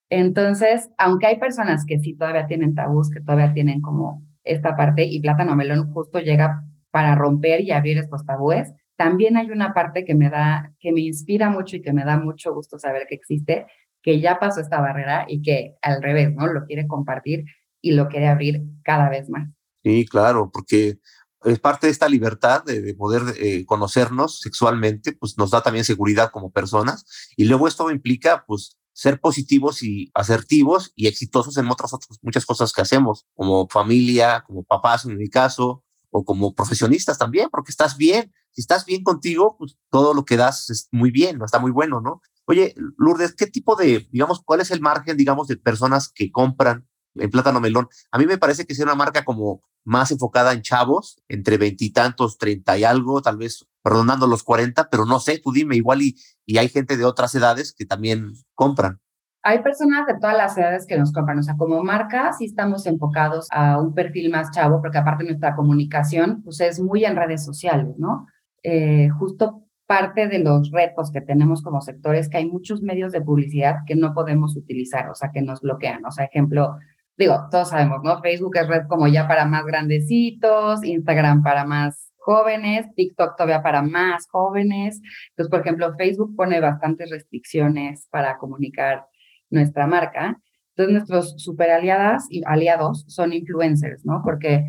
[0.09, 5.05] Entonces, aunque hay personas que sí todavía tienen tabús, que todavía tienen como esta parte
[5.05, 8.73] y Plátano Melón justo llega para romper y abrir estos tabúes.
[8.97, 12.17] También hay una parte que me da, que me inspira mucho y que me da
[12.17, 13.65] mucho gusto saber que existe,
[14.01, 16.47] que ya pasó esta barrera y que al revés, ¿no?
[16.47, 17.45] Lo quiere compartir
[17.81, 19.49] y lo quiere abrir cada vez más.
[19.83, 20.97] Sí, claro, porque
[21.43, 26.31] es parte de esta libertad de, poder eh, conocernos sexualmente, pues nos da también seguridad
[26.31, 27.05] como personas
[27.35, 32.45] y luego esto implica pues ser positivos y asertivos y exitosos en otras, otras muchas
[32.45, 35.83] cosas que hacemos, como familia, como papás en mi caso,
[36.15, 38.31] o como profesionistas también, porque estás bien.
[38.55, 41.99] Si estás bien contigo, pues todo lo que das es muy bien, está muy bueno,
[41.99, 42.21] ¿no?
[42.45, 46.87] Oye, Lourdes, ¿qué tipo de, digamos, cuál es el margen, digamos, de personas que compran
[47.15, 47.89] en Plátano Melón?
[48.11, 52.37] A mí me parece que es una marca como más enfocada en chavos, entre veintitantos,
[52.37, 56.15] treinta y algo, tal vez perdonando los 40, pero no sé, tú dime, igual y,
[56.45, 59.01] y hay gente de otras edades que también compran.
[59.43, 62.87] Hay personas de todas las edades que nos compran, o sea, como marca sí estamos
[62.87, 67.45] enfocados a un perfil más chavo, porque aparte nuestra comunicación pues es muy en redes
[67.45, 68.25] sociales, ¿no?
[68.67, 73.11] Eh, justo parte de los retos que tenemos como sector es que hay muchos medios
[73.11, 76.03] de publicidad que no podemos utilizar, o sea, que nos bloquean.
[76.03, 76.75] O sea, ejemplo,
[77.15, 78.19] digo, todos sabemos, ¿no?
[78.21, 83.83] Facebook es red como ya para más grandecitos, Instagram para más jóvenes, TikTok todavía para
[83.83, 84.99] más jóvenes.
[85.29, 89.05] Entonces, por ejemplo, Facebook pone bastantes restricciones para comunicar
[89.51, 90.41] nuestra marca.
[90.69, 94.21] Entonces, nuestros super aliadas y aliados son influencers, ¿no?
[94.23, 94.65] Porque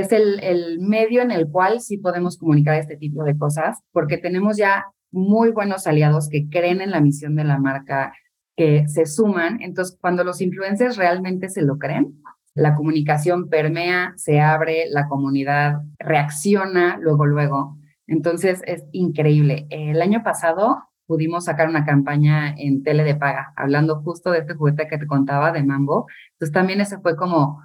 [0.00, 4.18] es el, el medio en el cual sí podemos comunicar este tipo de cosas, porque
[4.18, 8.12] tenemos ya muy buenos aliados que creen en la misión de la marca,
[8.56, 9.62] que se suman.
[9.62, 12.20] Entonces, cuando los influencers realmente se lo creen,
[12.54, 17.78] la comunicación permea, se abre, la comunidad reacciona luego, luego.
[18.06, 19.66] Entonces es increíble.
[19.70, 24.54] El año pasado pudimos sacar una campaña en tele de paga, hablando justo de este
[24.54, 26.06] juguete que te contaba de Mambo.
[26.32, 27.60] Entonces también ese fue como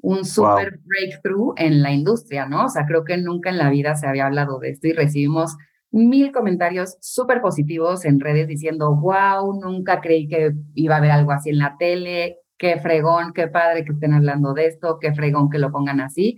[0.00, 2.66] un super breakthrough en la industria, ¿no?
[2.66, 5.56] O sea, creo que nunca en la vida se había hablado de esto y recibimos
[5.90, 11.32] mil comentarios súper positivos en redes diciendo, wow, nunca creí que iba a haber algo
[11.32, 15.50] así en la tele, qué fregón, qué padre que estén hablando de esto, qué fregón
[15.50, 16.36] que lo pongan así.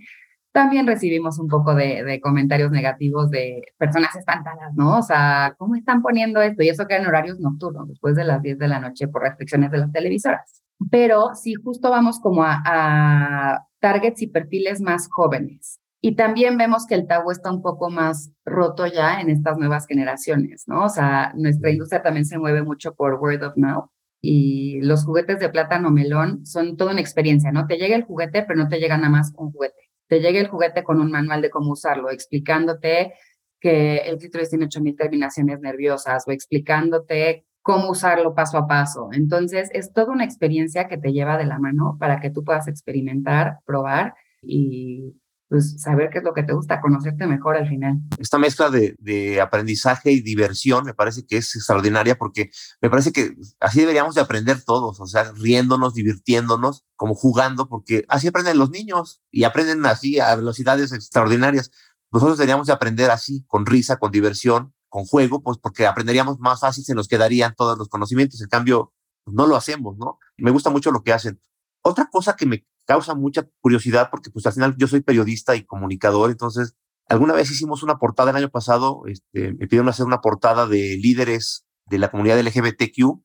[0.51, 4.97] También recibimos un poco de, comentarios negativos de personas espantadas, ¿no?
[4.97, 6.63] O sea, ¿cómo están poniendo esto?
[6.63, 9.71] Y eso que en horarios nocturnos, después de las 10 de la noche por restricciones
[9.71, 10.63] de las televisoras.
[10.91, 15.79] Pero sí, justo vamos como a, a targets y perfiles más jóvenes.
[16.01, 19.85] Y también vemos que el tabú está un poco más roto ya en estas nuevas
[19.85, 20.85] generaciones, ¿no?
[20.85, 23.89] O sea, nuestra industria también se mueve mucho por word of mouth
[24.21, 27.67] y los juguetes de plátano melón son toda una experiencia, ¿no?
[27.67, 29.89] Te llega el juguete, pero no te llega nada más un juguete.
[30.07, 33.13] Te llega el juguete con un manual de cómo usarlo, explicándote
[33.59, 39.09] que el clítoris tiene 8000 terminaciones nerviosas o explicándote cómo usarlo paso a paso.
[39.11, 42.67] Entonces, es toda una experiencia que te lleva de la mano para que tú puedas
[42.67, 45.13] experimentar, probar y
[45.47, 47.99] pues saber qué es lo que te gusta, conocerte mejor al final.
[48.17, 52.49] Esta mezcla de, aprendizaje y diversión me parece que es extraordinaria porque
[52.81, 58.03] me parece que así deberíamos de aprender todos, o sea, riéndonos, divirtiéndonos, como jugando, porque
[58.07, 61.69] así aprenden los niños y aprenden así a velocidades extraordinarias.
[62.11, 66.59] Nosotros deberíamos de aprender así, con risa, con diversión, con juego, pues porque aprenderíamos más
[66.59, 68.41] fácil, se nos quedarían todos los conocimientos.
[68.41, 70.19] En cambio, pues, no lo hacemos, ¿no?
[70.37, 71.41] Me gusta mucho lo que hacen.
[71.81, 75.63] Otra cosa que me causa mucha curiosidad porque pues al final yo soy periodista y
[75.63, 76.75] comunicador, entonces
[77.07, 80.97] alguna vez hicimos una portada el año pasado, este, me pidieron hacer una portada de
[80.97, 83.21] líderes de la comunidad LGBTQ,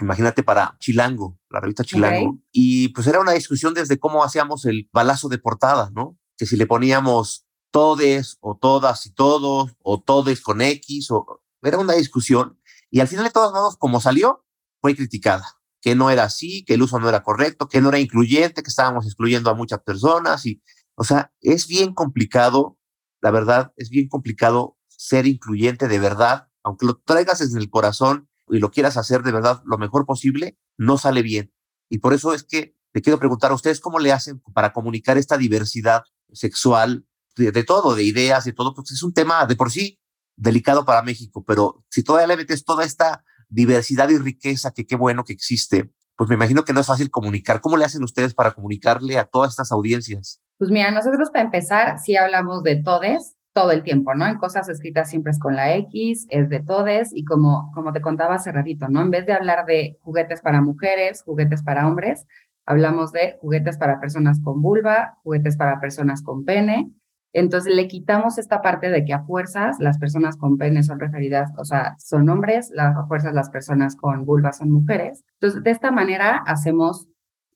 [0.00, 4.88] imagínate para Chilango, la revista Chilango, y pues era una discusión desde cómo hacíamos el
[4.92, 6.18] balazo de portada, ¿no?
[6.36, 11.78] Que si le poníamos todes o todas y todos o todes con X, o era
[11.78, 14.44] una discusión, y al final de todos modos, como salió,
[14.80, 18.00] fue criticada que no era así, que el uso no era correcto, que no era
[18.00, 20.60] incluyente, que estábamos excluyendo a muchas personas y,
[20.96, 22.76] o sea, es bien complicado,
[23.20, 28.28] la verdad, es bien complicado ser incluyente de verdad, aunque lo traigas desde el corazón
[28.48, 31.52] y lo quieras hacer de verdad lo mejor posible, no sale bien.
[31.88, 35.18] Y por eso es que te quiero preguntar a ustedes cómo le hacen para comunicar
[35.18, 36.02] esta diversidad
[36.32, 40.00] sexual, de, todo, de ideas, de todo, porque es un tema de por sí
[40.36, 44.96] delicado para México, pero si todavía le metes toda esta diversidad y riqueza, que qué
[44.96, 47.60] bueno que existe, pues me imagino que no es fácil comunicar.
[47.60, 50.40] ¿Cómo le hacen ustedes para comunicarle a todas estas audiencias?
[50.58, 54.26] Pues mira, nosotros para empezar, sí hablamos de todes todo el tiempo, ¿no?
[54.26, 58.02] En cosas escritas siempre es con la X, es de todes y como, como te
[58.02, 59.00] contaba hace ratito, ¿no?
[59.00, 62.26] En vez de hablar de juguetes para mujeres, juguetes para hombres,
[62.66, 66.90] hablamos de juguetes para personas con vulva, juguetes para personas con pene,
[67.36, 71.50] entonces le quitamos esta parte de que a fuerzas las personas con pene son referidas,
[71.58, 75.22] o sea, son hombres, a fuerzas las personas con vulva son mujeres.
[75.34, 77.08] Entonces, de esta manera hacemos,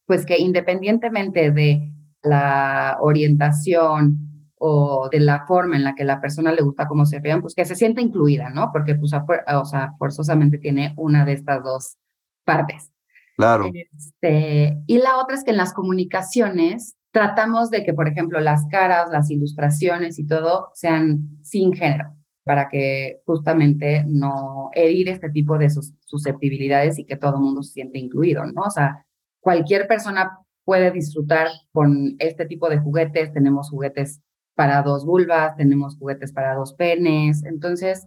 [0.04, 4.18] pues que independientemente de la orientación
[4.58, 7.54] o de la forma en la que la persona le gusta cómo se vean, pues
[7.54, 8.70] que se sienta incluida, ¿no?
[8.74, 11.96] Porque, pues, o sea, forzosamente tiene una de estas dos
[12.44, 12.92] partes.
[13.38, 13.70] Claro.
[13.72, 18.66] Este, y la otra es que en las comunicaciones tratamos de que, por ejemplo, las
[18.66, 25.58] caras, las ilustraciones y todo sean sin género, para que justamente no herir este tipo
[25.58, 25.68] de
[26.04, 28.62] susceptibilidades y que todo el mundo se siente incluido, ¿no?
[28.62, 29.04] O sea,
[29.40, 33.32] cualquier persona puede disfrutar con este tipo de juguetes.
[33.32, 34.20] Tenemos juguetes
[34.54, 38.06] para dos vulvas, tenemos juguetes para dos penes, entonces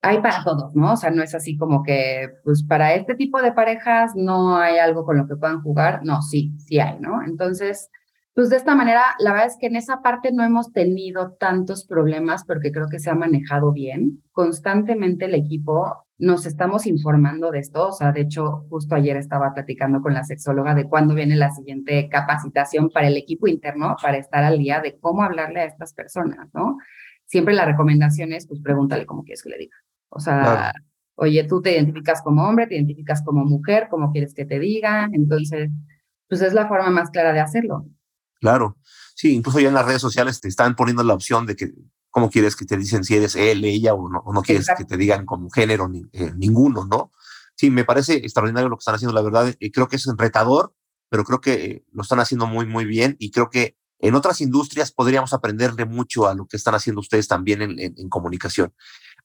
[0.00, 0.94] hay para todos, ¿no?
[0.94, 4.78] O sea, no es así como que, pues para este tipo de parejas no hay
[4.78, 7.22] algo con lo que puedan jugar, no, sí, sí hay, ¿no?
[7.22, 7.88] Entonces,
[8.34, 11.86] pues de esta manera, la verdad es que en esa parte no hemos tenido tantos
[11.86, 14.22] problemas porque creo que se ha manejado bien.
[14.32, 17.88] Constantemente el equipo nos estamos informando de esto.
[17.88, 21.50] O sea, de hecho, justo ayer estaba platicando con la sexóloga de cuándo viene la
[21.50, 25.92] siguiente capacitación para el equipo interno para estar al día de cómo hablarle a estas
[25.92, 26.78] personas, ¿no?
[27.26, 29.76] Siempre la recomendación es, pues pregúntale cómo quieres que le diga.
[30.08, 30.72] O sea,
[31.16, 35.08] oye, tú te identificas como hombre, te identificas como mujer, cómo quieres que te diga.
[35.12, 35.70] Entonces,
[36.28, 37.86] pues es la forma más clara de hacerlo.
[38.42, 38.76] Claro.
[39.14, 41.72] Sí, incluso ya en las redes sociales te están poniendo la opción de que
[42.10, 44.84] cómo quieres que te dicen si eres él, ella o no, o no quieres que
[44.84, 47.12] te digan como género ni, eh, ninguno, ¿no?
[47.54, 49.54] Sí, me parece extraordinario lo que están haciendo, la verdad.
[49.60, 50.74] y creo que es retador,
[51.08, 54.40] pero creo que eh, lo están haciendo muy, muy bien y creo que en otras
[54.40, 58.74] industrias podríamos aprenderle mucho a lo que están haciendo ustedes también en, en, comunicación.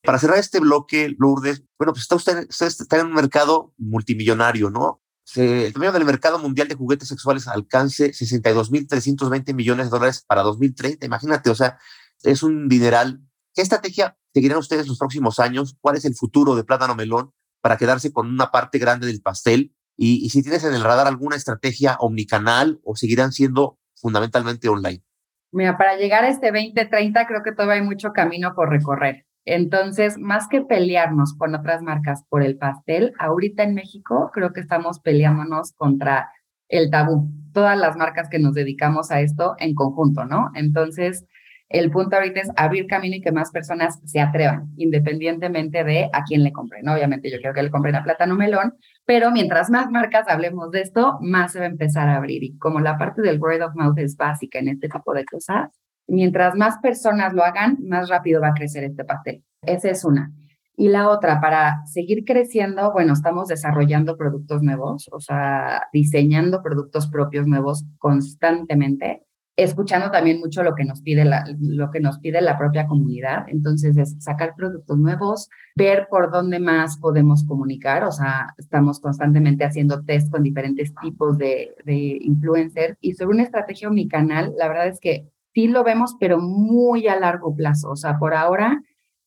[0.03, 4.69] Para cerrar este bloque, Lourdes, bueno, pues está usted, usted está en un mercado multimillonario,
[4.69, 5.01] ¿no?
[5.35, 11.05] El tamaño del mercado mundial de juguetes sexuales alcance 62.320 millones de dólares para 2030.
[11.05, 11.77] Imagínate, o sea,
[12.23, 13.21] es un dineral.
[13.53, 15.75] ¿Qué estrategia seguirán ustedes los próximos años?
[15.81, 19.75] ¿Cuál es el futuro de Plátano Melón para quedarse con una parte grande del pastel?
[19.97, 25.03] Y, y si tienes en el radar alguna estrategia omnicanal o seguirán siendo fundamentalmente online.
[25.51, 29.26] Mira, para llegar a este 2030 creo que todavía hay mucho camino por recorrer.
[29.47, 34.59] Entonces, más que pelearnos con otras marcas por el pastel, ahorita en México creo que
[34.59, 36.29] estamos peleándonos contra
[36.67, 40.51] el tabú, todas las marcas que nos dedicamos a esto en conjunto, ¿no?
[40.53, 41.25] Entonces,
[41.69, 46.23] el punto ahorita es abrir camino y que más personas se atrevan, independientemente de a
[46.25, 46.87] quién le compren.
[46.89, 48.73] Obviamente yo quiero que le compren a Plátano Melón,
[49.05, 52.43] pero mientras más marcas hablemos de esto, más se va a empezar a abrir.
[52.43, 55.71] Y como la parte del word of mouth es básica en este tipo de cosas,
[56.07, 59.43] mientras más personas lo hagan, más rápido va a crecer este pastel.
[59.61, 60.31] Esa es una.
[60.79, 67.07] Y la otra, para seguir creciendo, bueno, estamos desarrollando productos nuevos, o sea, diseñando productos
[67.07, 69.23] propios nuevos constantemente,
[69.55, 73.45] escuchando también mucho lo que nos pide la, lo que nos pide la propia comunidad.
[73.47, 79.65] Entonces, es sacar productos nuevos, ver por dónde más podemos comunicar, o sea, estamos constantemente
[79.65, 82.95] haciendo test con diferentes tipos de, de influencers.
[83.01, 87.19] Y sobre una estrategia canal, la verdad es que sí lo vemos, pero muy a
[87.19, 87.89] largo plazo.
[87.89, 88.79] O sea, por ahora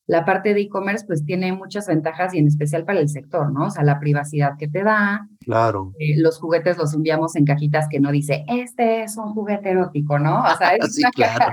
[0.07, 3.67] la parte de e-commerce pues tiene muchas ventajas y en especial para el sector, ¿no?
[3.67, 5.27] O sea, la privacidad que te da.
[5.41, 5.93] Claro.
[5.99, 10.21] Eh, los juguetes los enviamos en cajitas que no dice, este es un juguete erótico,
[10.21, 10.43] ¿no?
[10.43, 11.53] O sea, es una caja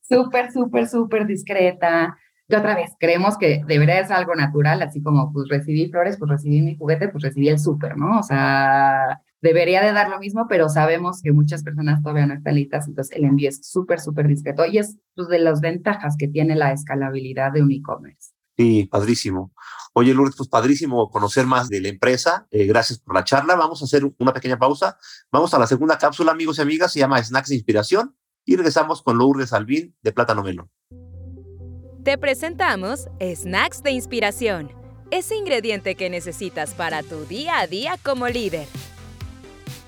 [0.00, 2.16] súper, súper, súper discreta.
[2.46, 6.30] Y otra vez, creemos que debería ser algo natural, así como pues recibí flores, pues
[6.30, 8.20] recibí mi juguete, pues recibí el súper, ¿no?
[8.20, 12.54] O sea, debería de dar lo mismo, pero sabemos que muchas personas todavía no están
[12.54, 16.28] listas, entonces el envío es súper, súper discreto y es pues, de las ventajas que
[16.28, 18.30] tiene la escalabilidad de un e-commerce.
[18.56, 19.52] Sí, padrísimo.
[19.92, 22.46] Oye, Lourdes, pues padrísimo conocer más de la empresa.
[22.50, 23.54] Eh, gracias por la charla.
[23.54, 24.96] Vamos a hacer una pequeña pausa.
[25.30, 26.92] Vamos a la segunda cápsula, amigos y amigas.
[26.92, 30.70] Se llama Snacks de Inspiración y regresamos con Lourdes Albín de Plátano Melón.
[32.02, 34.70] Te presentamos Snacks de Inspiración,
[35.10, 38.68] ese ingrediente que necesitas para tu día a día como líder.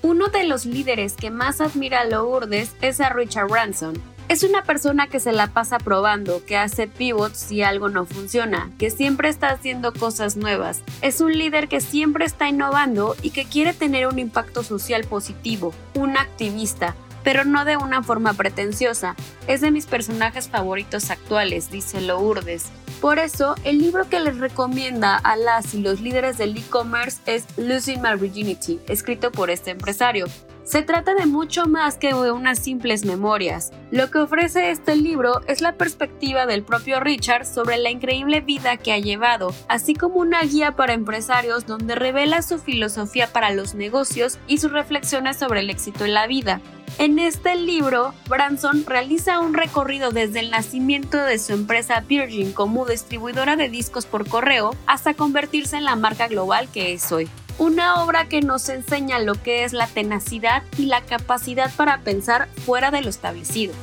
[0.03, 3.99] Uno de los líderes que más admira a Lourdes es a Richard Branson.
[4.29, 8.69] Es una persona que se la pasa probando, que hace pivots si algo no funciona,
[8.77, 10.81] que siempre está haciendo cosas nuevas.
[11.01, 15.73] Es un líder que siempre está innovando y que quiere tener un impacto social positivo,
[15.95, 19.15] un activista, pero no de una forma pretenciosa.
[19.47, 22.65] Es de mis personajes favoritos actuales, dice Lourdes.
[23.01, 27.45] Por eso, el libro que les recomienda a las y los líderes del e-commerce es
[27.55, 30.25] Losing My Virginity, escrito por este empresario.
[30.63, 33.71] Se trata de mucho más que de unas simples memorias.
[33.91, 38.75] Lo que ofrece este libro es la perspectiva del propio Richard sobre la increíble vida
[38.75, 43.75] que ha llevado, así como una guía para empresarios donde revela su filosofía para los
[43.75, 46.59] negocios y sus reflexiones sobre el éxito en la vida.
[46.99, 52.87] En este libro, Branson realiza un recorrido desde el nacimiento de su empresa Virgin como
[52.87, 57.29] distribuidora de discos por correo hasta convertirse en la marca global que es hoy.
[57.59, 62.47] Una obra que nos enseña lo que es la tenacidad y la capacidad para pensar
[62.65, 63.75] fuera de lo establecido.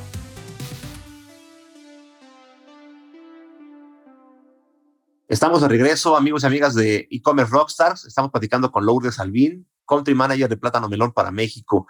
[5.29, 8.05] Estamos de regreso, amigos y amigas de e-commerce Rockstars.
[8.05, 11.87] Estamos platicando con Lourdes Albín, Country Manager de Plátano Melón para México.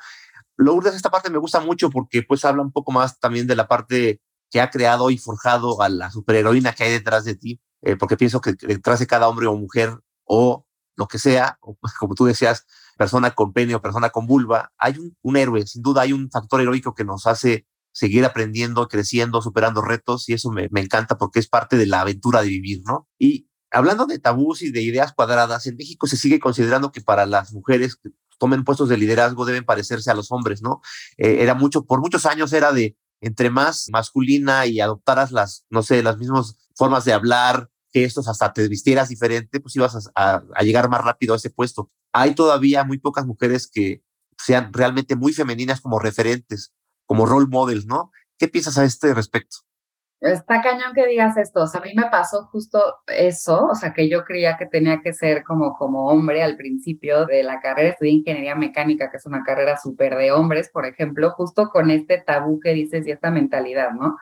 [0.58, 3.68] Lourdes, esta parte me gusta mucho porque pues habla un poco más también de la
[3.68, 7.96] parte que ha creado y forjado a la superheroína que hay detrás de ti, eh,
[7.98, 10.65] porque pienso que detrás de cada hombre o mujer o
[10.96, 11.60] lo que sea,
[12.00, 12.65] como tú decías,
[12.98, 16.30] persona con pene o persona con vulva, hay un, un héroe, sin duda hay un
[16.30, 21.18] factor heroico que nos hace seguir aprendiendo, creciendo, superando retos y eso me, me encanta
[21.18, 23.08] porque es parte de la aventura de vivir, ¿no?
[23.18, 27.26] Y hablando de tabús y de ideas cuadradas, en México se sigue considerando que para
[27.26, 27.98] las mujeres
[28.38, 30.82] tomen puestos de liderazgo deben parecerse a los hombres, ¿no?
[31.17, 35.84] Eh, era mucho, por muchos años era de entre más masculina y adoptaras las, no
[35.84, 40.43] sé, las mismas formas de hablar, que estos hasta te vistieras diferente, pues ibas a,
[40.54, 41.89] a, llegar más rápido a ese puesto.
[42.12, 44.04] Hay todavía muy pocas mujeres que
[44.38, 46.74] sean realmente muy femeninas como referentes,
[47.06, 48.12] como role models, ¿no?
[48.38, 49.64] ¿Qué piensas a este respecto?
[50.25, 51.61] Está cañón que digas esto.
[51.61, 54.99] O sea, a mí me pasó justo eso, o sea, que yo creía que tenía
[55.01, 57.89] que ser como, como hombre al principio de la carrera.
[57.89, 62.17] Estudié ingeniería mecánica, que es una carrera súper de hombres, por ejemplo, justo con este
[62.25, 64.17] tabú que dices y esta mentalidad, ¿no?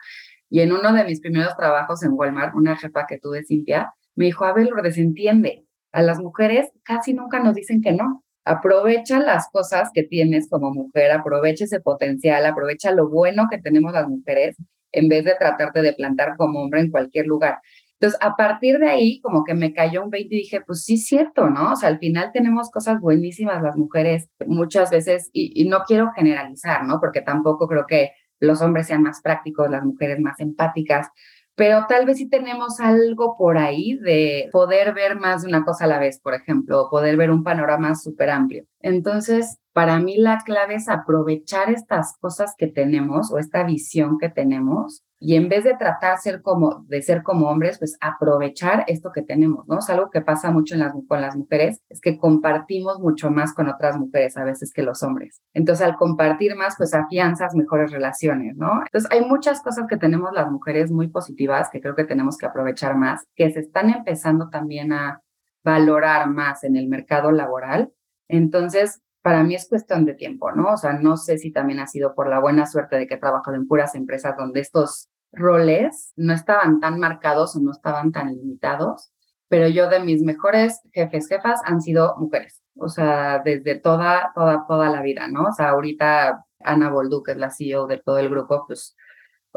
[0.50, 4.26] Y en uno de mis primeros trabajos en Walmart, una jefa que tuve, Cintia, me
[4.26, 5.66] dijo, a ver, lo desentiende.
[5.94, 8.26] A las mujeres casi nunca nos dicen que no.
[8.44, 13.94] Aprovecha las cosas que tienes como mujer, aprovecha ese potencial, aprovecha lo bueno que tenemos
[13.94, 14.58] las mujeres
[14.94, 17.60] en vez de tratarte de plantar como hombre en cualquier lugar.
[18.00, 20.98] Entonces, a partir de ahí, como que me cayó un 20 y dije, pues sí,
[20.98, 21.74] cierto, ¿no?
[21.74, 26.12] O sea, al final tenemos cosas buenísimas las mujeres muchas veces, y, y, no quiero
[26.14, 27.00] generalizar, ¿no?
[27.00, 31.10] Porque tampoco creo que los hombres sean más prácticos, las mujeres más empáticas,
[31.56, 35.86] pero tal vez sí tenemos algo por ahí de poder ver más de una cosa
[35.86, 38.66] a la vez, por ejemplo, o poder ver un panorama súper amplio.
[38.82, 44.30] Entonces, para mí la clave es aprovechar estas cosas que tenemos o esta visión que
[44.30, 49.22] tenemos y en vez de tratar como, de ser como hombres, pues aprovechar esto que
[49.22, 49.80] tenemos, ¿no?
[49.80, 50.76] Es algo que pasa mucho
[51.08, 55.02] con las mujeres, es que compartimos mucho más con otras mujeres a veces que los
[55.02, 55.42] hombres.
[55.54, 58.82] Entonces, al compartir más, pues afianzas mejores relaciones, ¿no?
[58.82, 62.46] Entonces, hay muchas cosas que tenemos las mujeres muy positivas que creo que tenemos que
[62.46, 65.22] aprovechar más, que se están empezando también a
[65.64, 67.94] valorar más en el mercado laboral.
[68.28, 70.74] Entonces, para mí es cuestión de tiempo, ¿no?
[70.74, 73.20] O sea, no sé si también ha sido por la buena suerte de que he
[73.20, 78.36] trabajado en puras empresas donde estos roles no estaban tan marcados o no estaban tan
[78.36, 79.12] limitados,
[79.48, 84.66] pero yo de mis mejores jefes, jefas han sido mujeres, o sea, desde toda, toda,
[84.68, 85.46] toda la vida, ¿no?
[85.46, 88.96] O sea, ahorita Ana Boldú, que es la CEO de todo el grupo, pues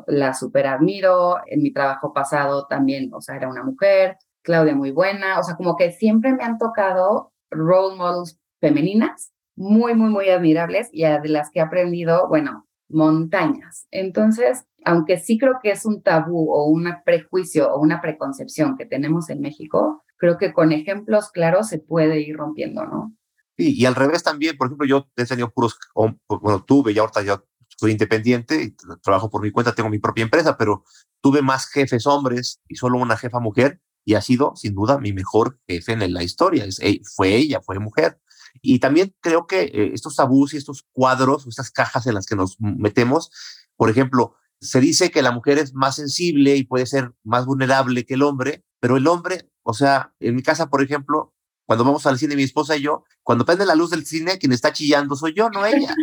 [0.06, 4.92] la super admiro, en mi trabajo pasado también, o sea, era una mujer, Claudia muy
[4.92, 10.28] buena, o sea, como que siempre me han tocado role models femeninas muy, muy, muy
[10.28, 13.86] admirables y de las que he aprendido, bueno, montañas.
[13.90, 18.86] Entonces, aunque sí creo que es un tabú o un prejuicio o una preconcepción que
[18.86, 23.14] tenemos en México, creo que con ejemplos claros se puede ir rompiendo, ¿no?
[23.56, 27.22] Sí, y al revés también, por ejemplo, yo he tenido puros, bueno, tuve, ya ahorita
[27.22, 27.42] yo
[27.78, 30.84] soy independiente trabajo por mi cuenta, tengo mi propia empresa, pero
[31.20, 35.12] tuve más jefes hombres y solo una jefa mujer y ha sido sin duda mi
[35.12, 36.64] mejor jefe en la historia.
[36.64, 36.80] Es,
[37.14, 38.20] fue ella, fue mujer.
[38.62, 42.36] Y también creo que eh, estos tabús y estos cuadros, estas cajas en las que
[42.36, 43.30] nos metemos,
[43.76, 48.04] por ejemplo, se dice que la mujer es más sensible y puede ser más vulnerable
[48.04, 51.34] que el hombre, pero el hombre, o sea, en mi casa, por ejemplo,
[51.66, 54.52] cuando vamos al cine, mi esposa y yo, cuando prende la luz del cine, quien
[54.52, 55.94] está chillando soy yo, no ella.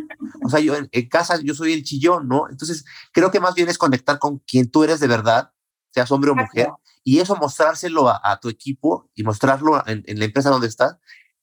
[0.45, 2.49] O sea, yo en, casa yo soy el chillón, ¿no?
[2.49, 2.83] Entonces,
[3.13, 5.53] creo que más bien es conectar con quien tú eres de verdad,
[5.91, 6.67] seas hombre o mujer,
[7.03, 10.97] y eso mostrárselo a, tu equipo y mostrarlo en, en, la empresa donde estás,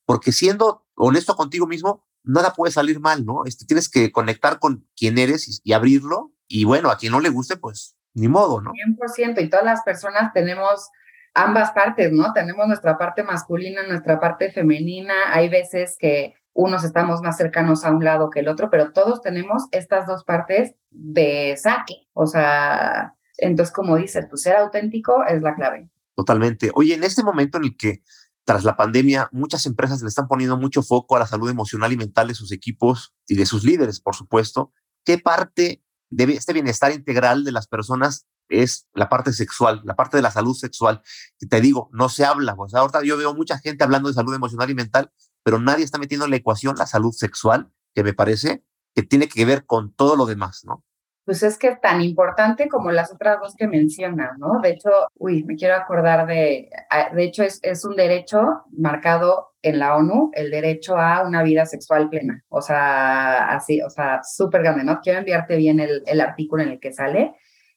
[0.04, 3.44] porque siendo honesto contigo mismo, nada puede salir mal, ¿no?
[3.44, 6.32] Este, tienes que conectar con quién eres y, abrirlo.
[6.46, 8.72] Y bueno, a quien no le guste, pues ni modo, ¿no?
[8.72, 9.42] 100%.
[9.42, 10.88] Y todas las personas tenemos
[11.34, 12.32] ambas partes, ¿no?
[12.32, 15.14] Tenemos nuestra parte masculina, nuestra parte femenina.
[15.32, 19.22] Hay veces que unos estamos más cercanos a un lado que el otro, pero todos
[19.22, 22.08] tenemos estas dos partes de saque.
[22.12, 25.88] O sea, entonces, como dices, tu ser auténtico es la clave.
[26.16, 26.70] Totalmente.
[26.74, 28.02] Oye, en este momento en el que
[28.44, 31.96] tras la pandemia, muchas empresas le están poniendo mucho foco a la salud emocional y
[31.96, 34.72] mental de sus equipos y de sus líderes, por supuesto.
[35.04, 40.16] ¿Qué parte de este bienestar integral de las personas es la parte sexual, la parte
[40.16, 41.02] de la salud sexual?
[41.48, 42.56] Te digo, no se habla.
[42.56, 45.12] Pues ahorita yo veo mucha gente hablando de salud emocional y mental,
[45.42, 48.64] pero nadie está metiendo en la ecuación la salud sexual, que me parece
[48.94, 50.84] que tiene que ver con todo lo demás, ¿no?
[51.30, 54.58] Pues es que tan importante como las otras dos que mencionas, ¿no?
[54.60, 59.52] De hecho, uy, me quiero acordar de, ah, de hecho es, es un derecho marcado
[59.62, 64.22] en la ONU, el derecho a una vida sexual plena, o sea, así, o sea,
[64.24, 65.00] súper grande, ¿no?
[65.00, 67.36] Quiero enviarte bien el, el artículo en el que sale,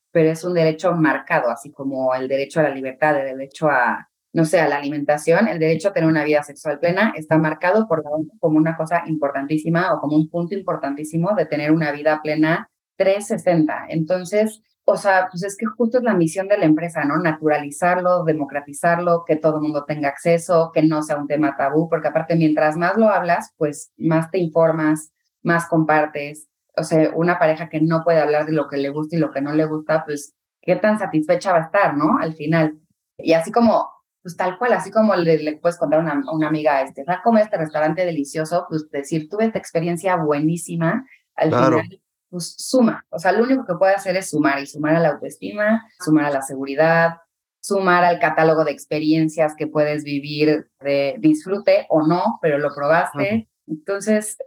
[0.10, 4.10] pero es un derecho marcado, así como el derecho a la libertad, el derecho a,
[4.34, 7.88] no sé, a la alimentación, el derecho a tener una vida sexual plena está marcado
[7.88, 11.92] por la ONU como una cosa importantísima o como un punto importantísimo de tener una
[11.92, 12.68] vida plena
[12.98, 13.86] 360.
[13.90, 17.18] Entonces, o sea, pues es que justo es la misión de la empresa, ¿no?
[17.18, 22.10] Naturalizarlo, democratizarlo, que todo el mundo tenga acceso, que no sea un tema tabú, porque
[22.10, 26.50] aparte mientras más lo hablas, pues más te informas, más compartes.
[26.76, 29.32] O sea, una pareja que no puede hablar de lo que le gusta y lo
[29.32, 32.18] que no le gusta, pues qué tan satisfecha va a estar, ¿no?
[32.20, 32.78] Al final.
[33.18, 33.90] Y así como,
[34.22, 37.16] pues tal cual, así como le, le puedes contar a una, una, amiga, este, va
[37.16, 42.03] a comer este restaurante delicioso, pues decir, tuve esta experiencia buenísima, al final
[42.34, 43.06] pues suma.
[43.12, 46.26] O sea, lo único que puede hacer es sumar y sumar a la autoestima, sumar
[46.26, 47.18] a la seguridad,
[47.62, 53.48] sumar al catálogo de experiencias que puedes vivir de disfrute o no, pero lo probaste.
[53.68, 54.38] Entonces,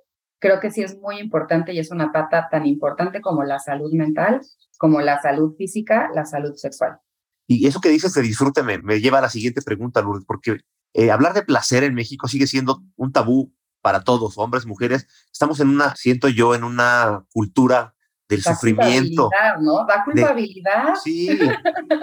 [0.41, 3.93] creo que sí es muy importante y es una pata tan importante como la salud
[3.93, 4.41] mental,
[4.78, 6.99] como la salud física, la salud sexual.
[7.47, 10.59] Y eso que dices de disfrute me, me lleva a la siguiente pregunta, Lourdes, porque
[10.93, 13.55] eh, hablar de placer en México sigue siendo un tabú
[13.87, 15.07] para todos, hombres, mujeres.
[15.30, 17.95] Estamos en una, siento yo, en una cultura
[18.28, 19.30] del sufrimiento.
[19.61, 19.87] ¿no?
[19.87, 20.97] Da culpabilidad.
[21.05, 21.39] sí,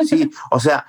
[0.08, 0.32] sí.
[0.50, 0.86] O sea,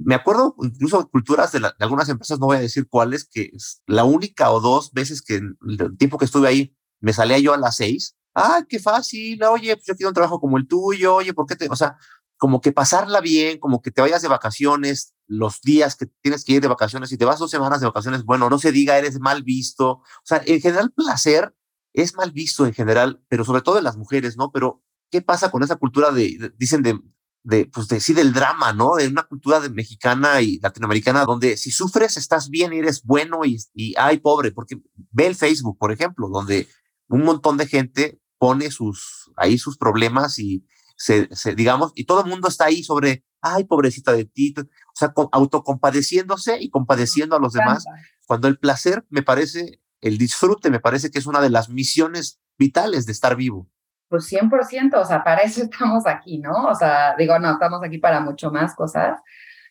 [0.00, 3.52] me acuerdo incluso culturas de, algunas empresas, no voy a decir cuáles, que
[3.86, 7.56] la única o dos veces que el tiempo que estuve ahí me salía yo a
[7.56, 8.16] las seis.
[8.34, 9.40] Ah, qué fácil.
[9.44, 11.14] Oye, pues yo quiero un trabajo como el tuyo.
[11.14, 11.68] Oye, ¿por qué te.?
[11.68, 11.96] O sea,
[12.36, 16.52] como que pasarla bien, como que te vayas de vacaciones, los días que tienes que
[16.52, 19.18] ir de vacaciones, y te vas dos semanas de vacaciones, bueno, no se diga, eres
[19.18, 19.88] mal visto.
[19.90, 21.54] O sea, en general, placer
[21.94, 24.50] es mal visto en general, pero sobre todo en las mujeres, ¿no?
[24.52, 27.00] Pero, ¿qué pasa con esa cultura de, dicen, de,
[27.44, 28.96] de, pues, de, sí, del drama, ¿no?
[28.96, 33.58] De una cultura de mexicana y latinoamericana donde si sufres estás bien eres bueno y,
[33.74, 34.80] y ay, pobre, porque
[35.10, 36.68] ve el Facebook, por ejemplo, donde
[37.08, 40.66] un montón de gente pone sus, ahí sus problemas y
[40.96, 44.64] se, digamos, y todo el mundo está ahí sobre, ay, pobrecita de ti, o
[44.94, 47.84] sea, autocompadeciéndose y compadeciendo a los demás,
[48.26, 52.40] cuando el placer me parece, el disfrute me parece que es una de las misiones
[52.58, 53.68] vitales de estar vivo.
[54.08, 56.66] Pues 100%, o sea, para eso estamos aquí, ¿no?
[56.66, 59.18] O sea, digo, no, estamos aquí para mucho más cosas,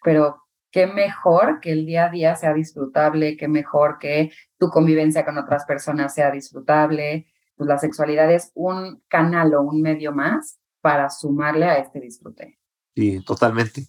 [0.03, 0.41] pero
[0.72, 5.38] qué mejor que el día a día sea disfrutable, qué mejor que tu convivencia con
[5.38, 7.28] otras personas sea disfrutable.
[7.55, 12.60] Pues la sexualidad es un canal o un medio más para sumarle a este disfrute.
[12.96, 13.88] Sí, totalmente.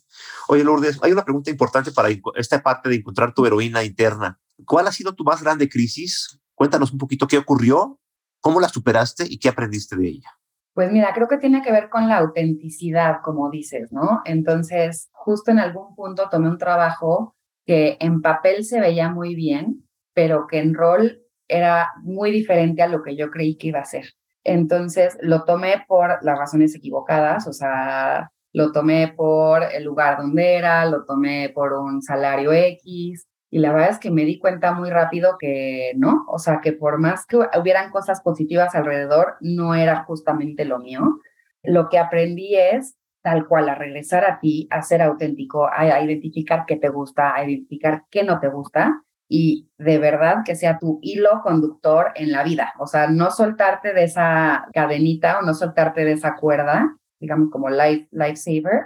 [0.48, 4.38] Oye, Lourdes, hay una pregunta importante para esta parte de encontrar tu heroína interna.
[4.64, 6.38] ¿Cuál ha sido tu más grande crisis?
[6.54, 7.98] Cuéntanos un poquito qué ocurrió,
[8.40, 10.30] cómo la superaste y qué aprendiste de ella.
[10.74, 14.22] Pues mira, creo que tiene que ver con la autenticidad, como dices, ¿no?
[14.24, 17.36] Entonces, justo en algún punto tomé un trabajo
[17.66, 22.88] que en papel se veía muy bien, pero que en rol era muy diferente a
[22.88, 24.14] lo que yo creí que iba a ser.
[24.44, 30.56] Entonces, lo tomé por las razones equivocadas, o sea, lo tomé por el lugar donde
[30.56, 34.72] era, lo tomé por un salario X, y la verdad es que me di cuenta
[34.72, 39.74] muy rápido que no, o sea, que por más que hubieran cosas positivas alrededor, no
[39.74, 41.20] era justamente lo mío.
[41.62, 46.64] Lo que aprendí es tal cual a regresar a ti, a ser auténtico, a, identificar
[46.66, 49.02] qué te gusta, a identificar qué no te gusta
[49.34, 52.74] y de verdad que sea tu hilo conductor en la vida.
[52.78, 57.70] O sea, no soltarte de esa cadenita o no soltarte de esa cuerda, digamos como
[57.70, 58.84] life, lifesaver,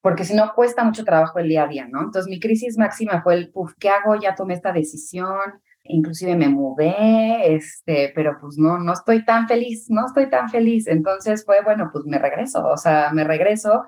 [0.00, 2.00] porque si no cuesta mucho trabajo el día a día, ¿no?
[2.00, 4.14] Entonces mi crisis máxima fue el, puf, ¿qué hago?
[4.14, 9.90] Ya tomé esta decisión, inclusive me mudé, este, pero pues no, no estoy tan feliz,
[9.90, 10.86] no estoy tan feliz.
[10.86, 13.84] Entonces fue, bueno, pues me regreso, o sea, me regreso,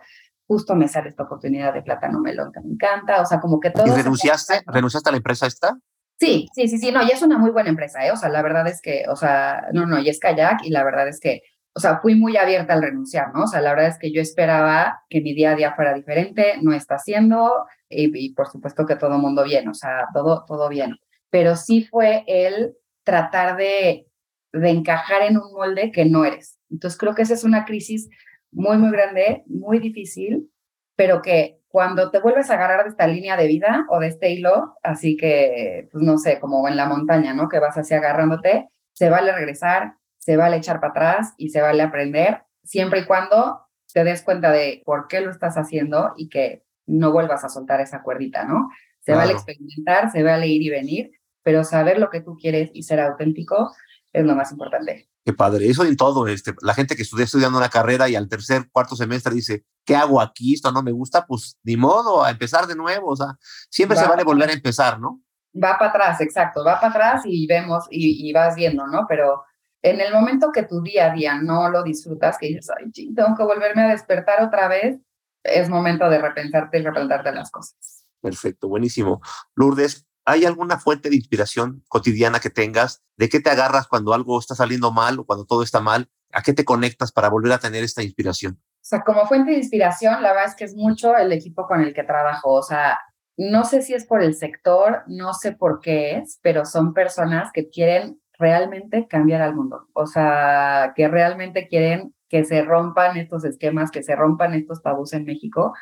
[0.46, 3.70] justo me sale esta oportunidad de plátano melón que me encanta, o sea, como que
[3.70, 3.86] todo...
[3.86, 4.61] ¿Y renunciaste?
[4.66, 5.78] ¿Renunciaste a la empresa esta?
[6.19, 8.12] Sí, sí, sí, sí, no, y es una muy buena empresa, ¿eh?
[8.12, 10.85] O sea, la verdad es que, o sea, no, no, y es kayak y la
[10.85, 11.43] verdad es que
[11.77, 13.45] o sea, fui muy abierta al renunciar, ¿no?
[13.45, 16.55] O sea, la verdad es que yo esperaba que mi día a día fuera diferente,
[16.62, 20.97] no está siendo, y, por supuesto que todo mundo bien, o sea, todo, todo bien.
[21.31, 24.07] Pero sí fue el tratar de,
[24.53, 26.59] de encajar en un molde que no eres.
[26.71, 28.09] Entonces creo que esa es una crisis
[28.53, 30.49] muy, muy grande, muy difícil,
[30.95, 34.31] pero que cuando te vuelves a agarrar de esta línea de vida o de este
[34.31, 37.49] hilo, así que, pues no sé, como en la montaña, ¿no?
[37.49, 41.83] Que vas así agarrándote, se vale regresar, se vale echar para atrás y se vale
[41.83, 46.62] aprender, siempre y cuando te des cuenta de por qué lo estás haciendo y que
[46.87, 48.70] no vuelvas a soltar esa cuerdita, ¿no?
[49.01, 51.11] Se vale experimentar, se vale ir y venir,
[51.43, 53.75] pero saber lo que tú quieres y ser auténtico
[54.12, 55.09] es lo más importante.
[55.25, 58.29] Qué padre, eso en todo, este, la gente que estudia estudiando una carrera y al
[58.29, 60.53] tercer, cuarto semestre dice, ¿qué hago aquí?
[60.53, 63.29] Esto no me gusta, pues ni modo, a empezar de nuevo, o sea,
[63.70, 65.22] siempre se vale volver a empezar, ¿no?
[65.57, 69.07] Va para atrás, exacto, va para atrás y vemos y, y vas viendo, ¿no?
[69.09, 69.45] Pero
[69.85, 73.37] en el momento que tu día a día no lo disfrutas, que dices, ay, tengo
[73.37, 74.99] que volverme a despertar otra vez,
[75.43, 78.05] es momento de repensarte y replantearte las cosas.
[78.20, 79.20] Perfecto, buenísimo.
[79.55, 83.03] Lourdes, ¿hay alguna fuente de inspiración cotidiana que tengas?
[83.16, 86.09] ¿De qué te agarras cuando algo está saliendo mal o cuando todo está mal?
[86.33, 88.59] ¿A qué te conectas para volver a tener esta inspiración?
[88.72, 91.81] O sea, como fuente de inspiración, la verdad es que es mucho el equipo con
[91.81, 92.53] el que trabajo.
[92.53, 92.99] O sea,
[93.37, 97.51] no sé si es por el sector, no sé por qué es, pero son personas
[97.53, 103.45] que quieren realmente cambiar al mundo, o sea, que realmente quieren que se rompan estos
[103.45, 105.72] esquemas, que se rompan estos tabús en México.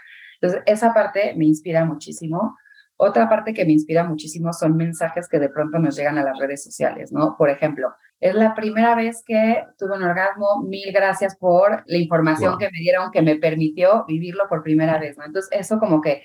[0.40, 2.56] Entonces, esa parte me inspira muchísimo.
[3.04, 6.38] Otra parte que me inspira muchísimo son mensajes que de pronto nos llegan a las
[6.38, 7.34] redes sociales, ¿no?
[7.36, 7.88] Por ejemplo,
[8.20, 12.78] es la primera vez que tuve un orgasmo, mil gracias por la información que me
[12.78, 15.24] dieron, que me permitió vivirlo por primera vez, ¿no?
[15.24, 16.22] Entonces, eso como que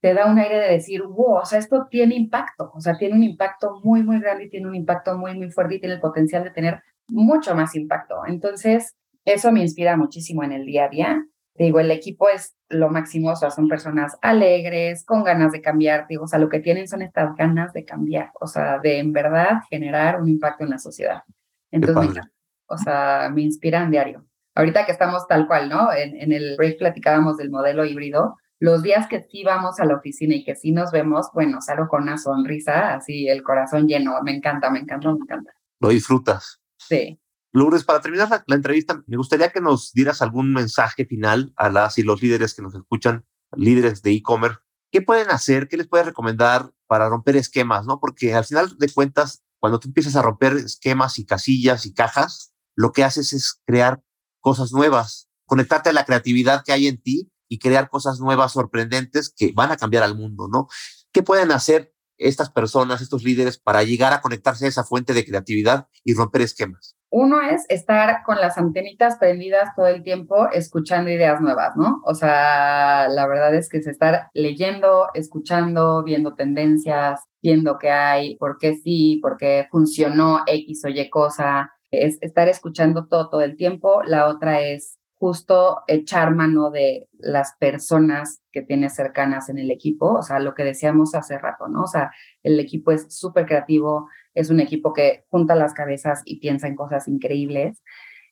[0.00, 3.16] te da un aire de decir, wow, o sea, esto tiene impacto, o sea, tiene
[3.16, 6.00] un impacto muy, muy grande y tiene un impacto muy, muy fuerte y tiene el
[6.00, 8.14] potencial de tener mucho más impacto.
[8.28, 11.26] Entonces, eso me inspira muchísimo en el día a día.
[11.54, 16.06] Digo, el equipo es lo máximo, o sea, son personas alegres, con ganas de cambiar,
[16.08, 19.12] digo, o sea, lo que tienen son estas ganas de cambiar, o sea, de en
[19.12, 21.22] verdad generar un impacto en la sociedad.
[21.70, 22.22] Entonces,
[22.66, 24.24] o sea, me inspiran diario.
[24.54, 25.92] Ahorita que estamos tal cual, ¿no?
[25.92, 29.96] En, en el break platicábamos del modelo híbrido, los días que sí vamos a la
[29.96, 34.20] oficina y que sí nos vemos, bueno, salgo con una sonrisa, así el corazón lleno.
[34.22, 35.52] Me encanta, me encanta, me encanta.
[35.80, 36.60] Lo disfrutas.
[36.76, 37.19] Sí.
[37.52, 41.98] Lourdes, para terminar la, entrevista, me gustaría que nos dieras algún mensaje final a las
[41.98, 43.26] y los líderes que nos escuchan,
[43.56, 44.58] líderes de e-commerce.
[44.92, 45.66] ¿Qué pueden hacer?
[45.66, 47.86] ¿Qué les puedes recomendar para romper esquemas?
[47.86, 47.98] ¿no?
[47.98, 52.52] Porque al final de cuentas, cuando tú empiezas a romper esquemas y casillas y cajas,
[52.76, 54.00] lo que haces es crear
[54.38, 59.34] cosas nuevas, conectarte a la creatividad que hay en ti y crear cosas nuevas, sorprendentes
[59.36, 60.68] que van a cambiar al mundo, ¿no?
[61.12, 65.24] ¿Qué pueden hacer estas personas, estos líderes, para llegar a conectarse a esa fuente de
[65.24, 66.96] creatividad y romper esquemas?
[67.10, 72.00] Uno es estar con las antenitas prendidas todo el tiempo, escuchando ideas nuevas, ¿no?
[72.04, 78.36] O sea, la verdad es que es estar leyendo, escuchando, viendo tendencias, viendo qué hay,
[78.36, 83.40] por qué sí, por qué funcionó X o Y cosa, es estar escuchando todo todo
[83.40, 84.02] el tiempo.
[84.04, 90.14] La otra es justo echar mano de las personas que tienes cercanas en el equipo,
[90.14, 91.82] o sea, lo que decíamos hace rato, ¿no?
[91.82, 92.10] O sea,
[92.42, 96.76] el equipo es súper creativo, es un equipo que junta las cabezas y piensa en
[96.76, 97.82] cosas increíbles.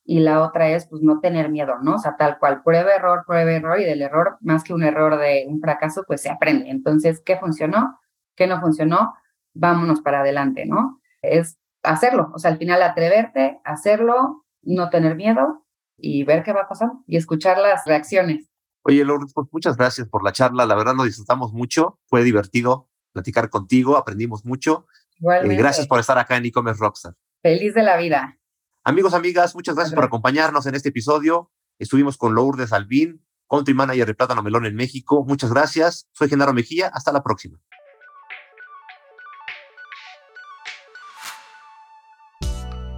[0.04, 1.96] Y la otra es, pues, no tener miedo, ¿no?
[1.96, 5.18] O sea, tal cual, prueba, error, prueba, error, y del error, más que un error
[5.18, 6.70] de un fracaso, pues se aprende.
[6.70, 7.98] Entonces, ¿qué funcionó?
[8.34, 9.14] ¿Qué no funcionó?
[9.52, 11.00] Vámonos para adelante, ¿no?
[11.20, 15.64] Es hacerlo, o sea, al final atreverte, hacerlo, no tener miedo
[15.96, 18.48] y ver qué va pasando y escuchar las reacciones.
[18.82, 20.64] Oye, Lourdes, pues muchas gracias por la charla.
[20.64, 21.98] La verdad lo disfrutamos mucho.
[22.06, 24.86] Fue divertido platicar contigo, aprendimos mucho.
[25.20, 27.14] Eh, gracias por estar acá en e-commerce Rockstar.
[27.42, 28.38] Feliz de la vida.
[28.84, 31.50] Amigos, amigas, muchas gracias por acompañarnos en este episodio.
[31.78, 35.24] Estuvimos con Lourdes Albín, Country Manager de Plátano Melón en México.
[35.26, 36.08] Muchas gracias.
[36.12, 36.90] Soy Genaro Mejía.
[36.92, 37.60] Hasta la próxima.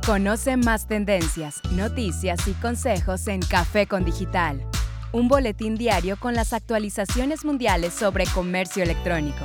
[0.06, 4.64] Conoce más tendencias, noticias y consejos en Café con Digital,
[5.12, 9.44] un boletín diario con las actualizaciones mundiales sobre comercio electrónico.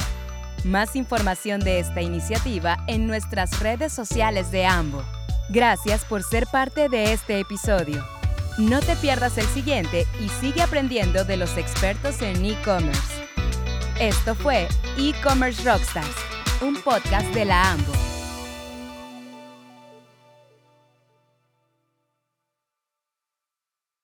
[0.66, 5.04] Más información de esta iniciativa en nuestras redes sociales de AMBO.
[5.50, 8.04] Gracias por ser parte de este episodio.
[8.58, 13.14] No te pierdas el siguiente y sigue aprendiendo de los expertos en e-commerce.
[14.00, 16.16] Esto fue E-Commerce Rockstars,
[16.62, 18.15] un podcast de la AMBO.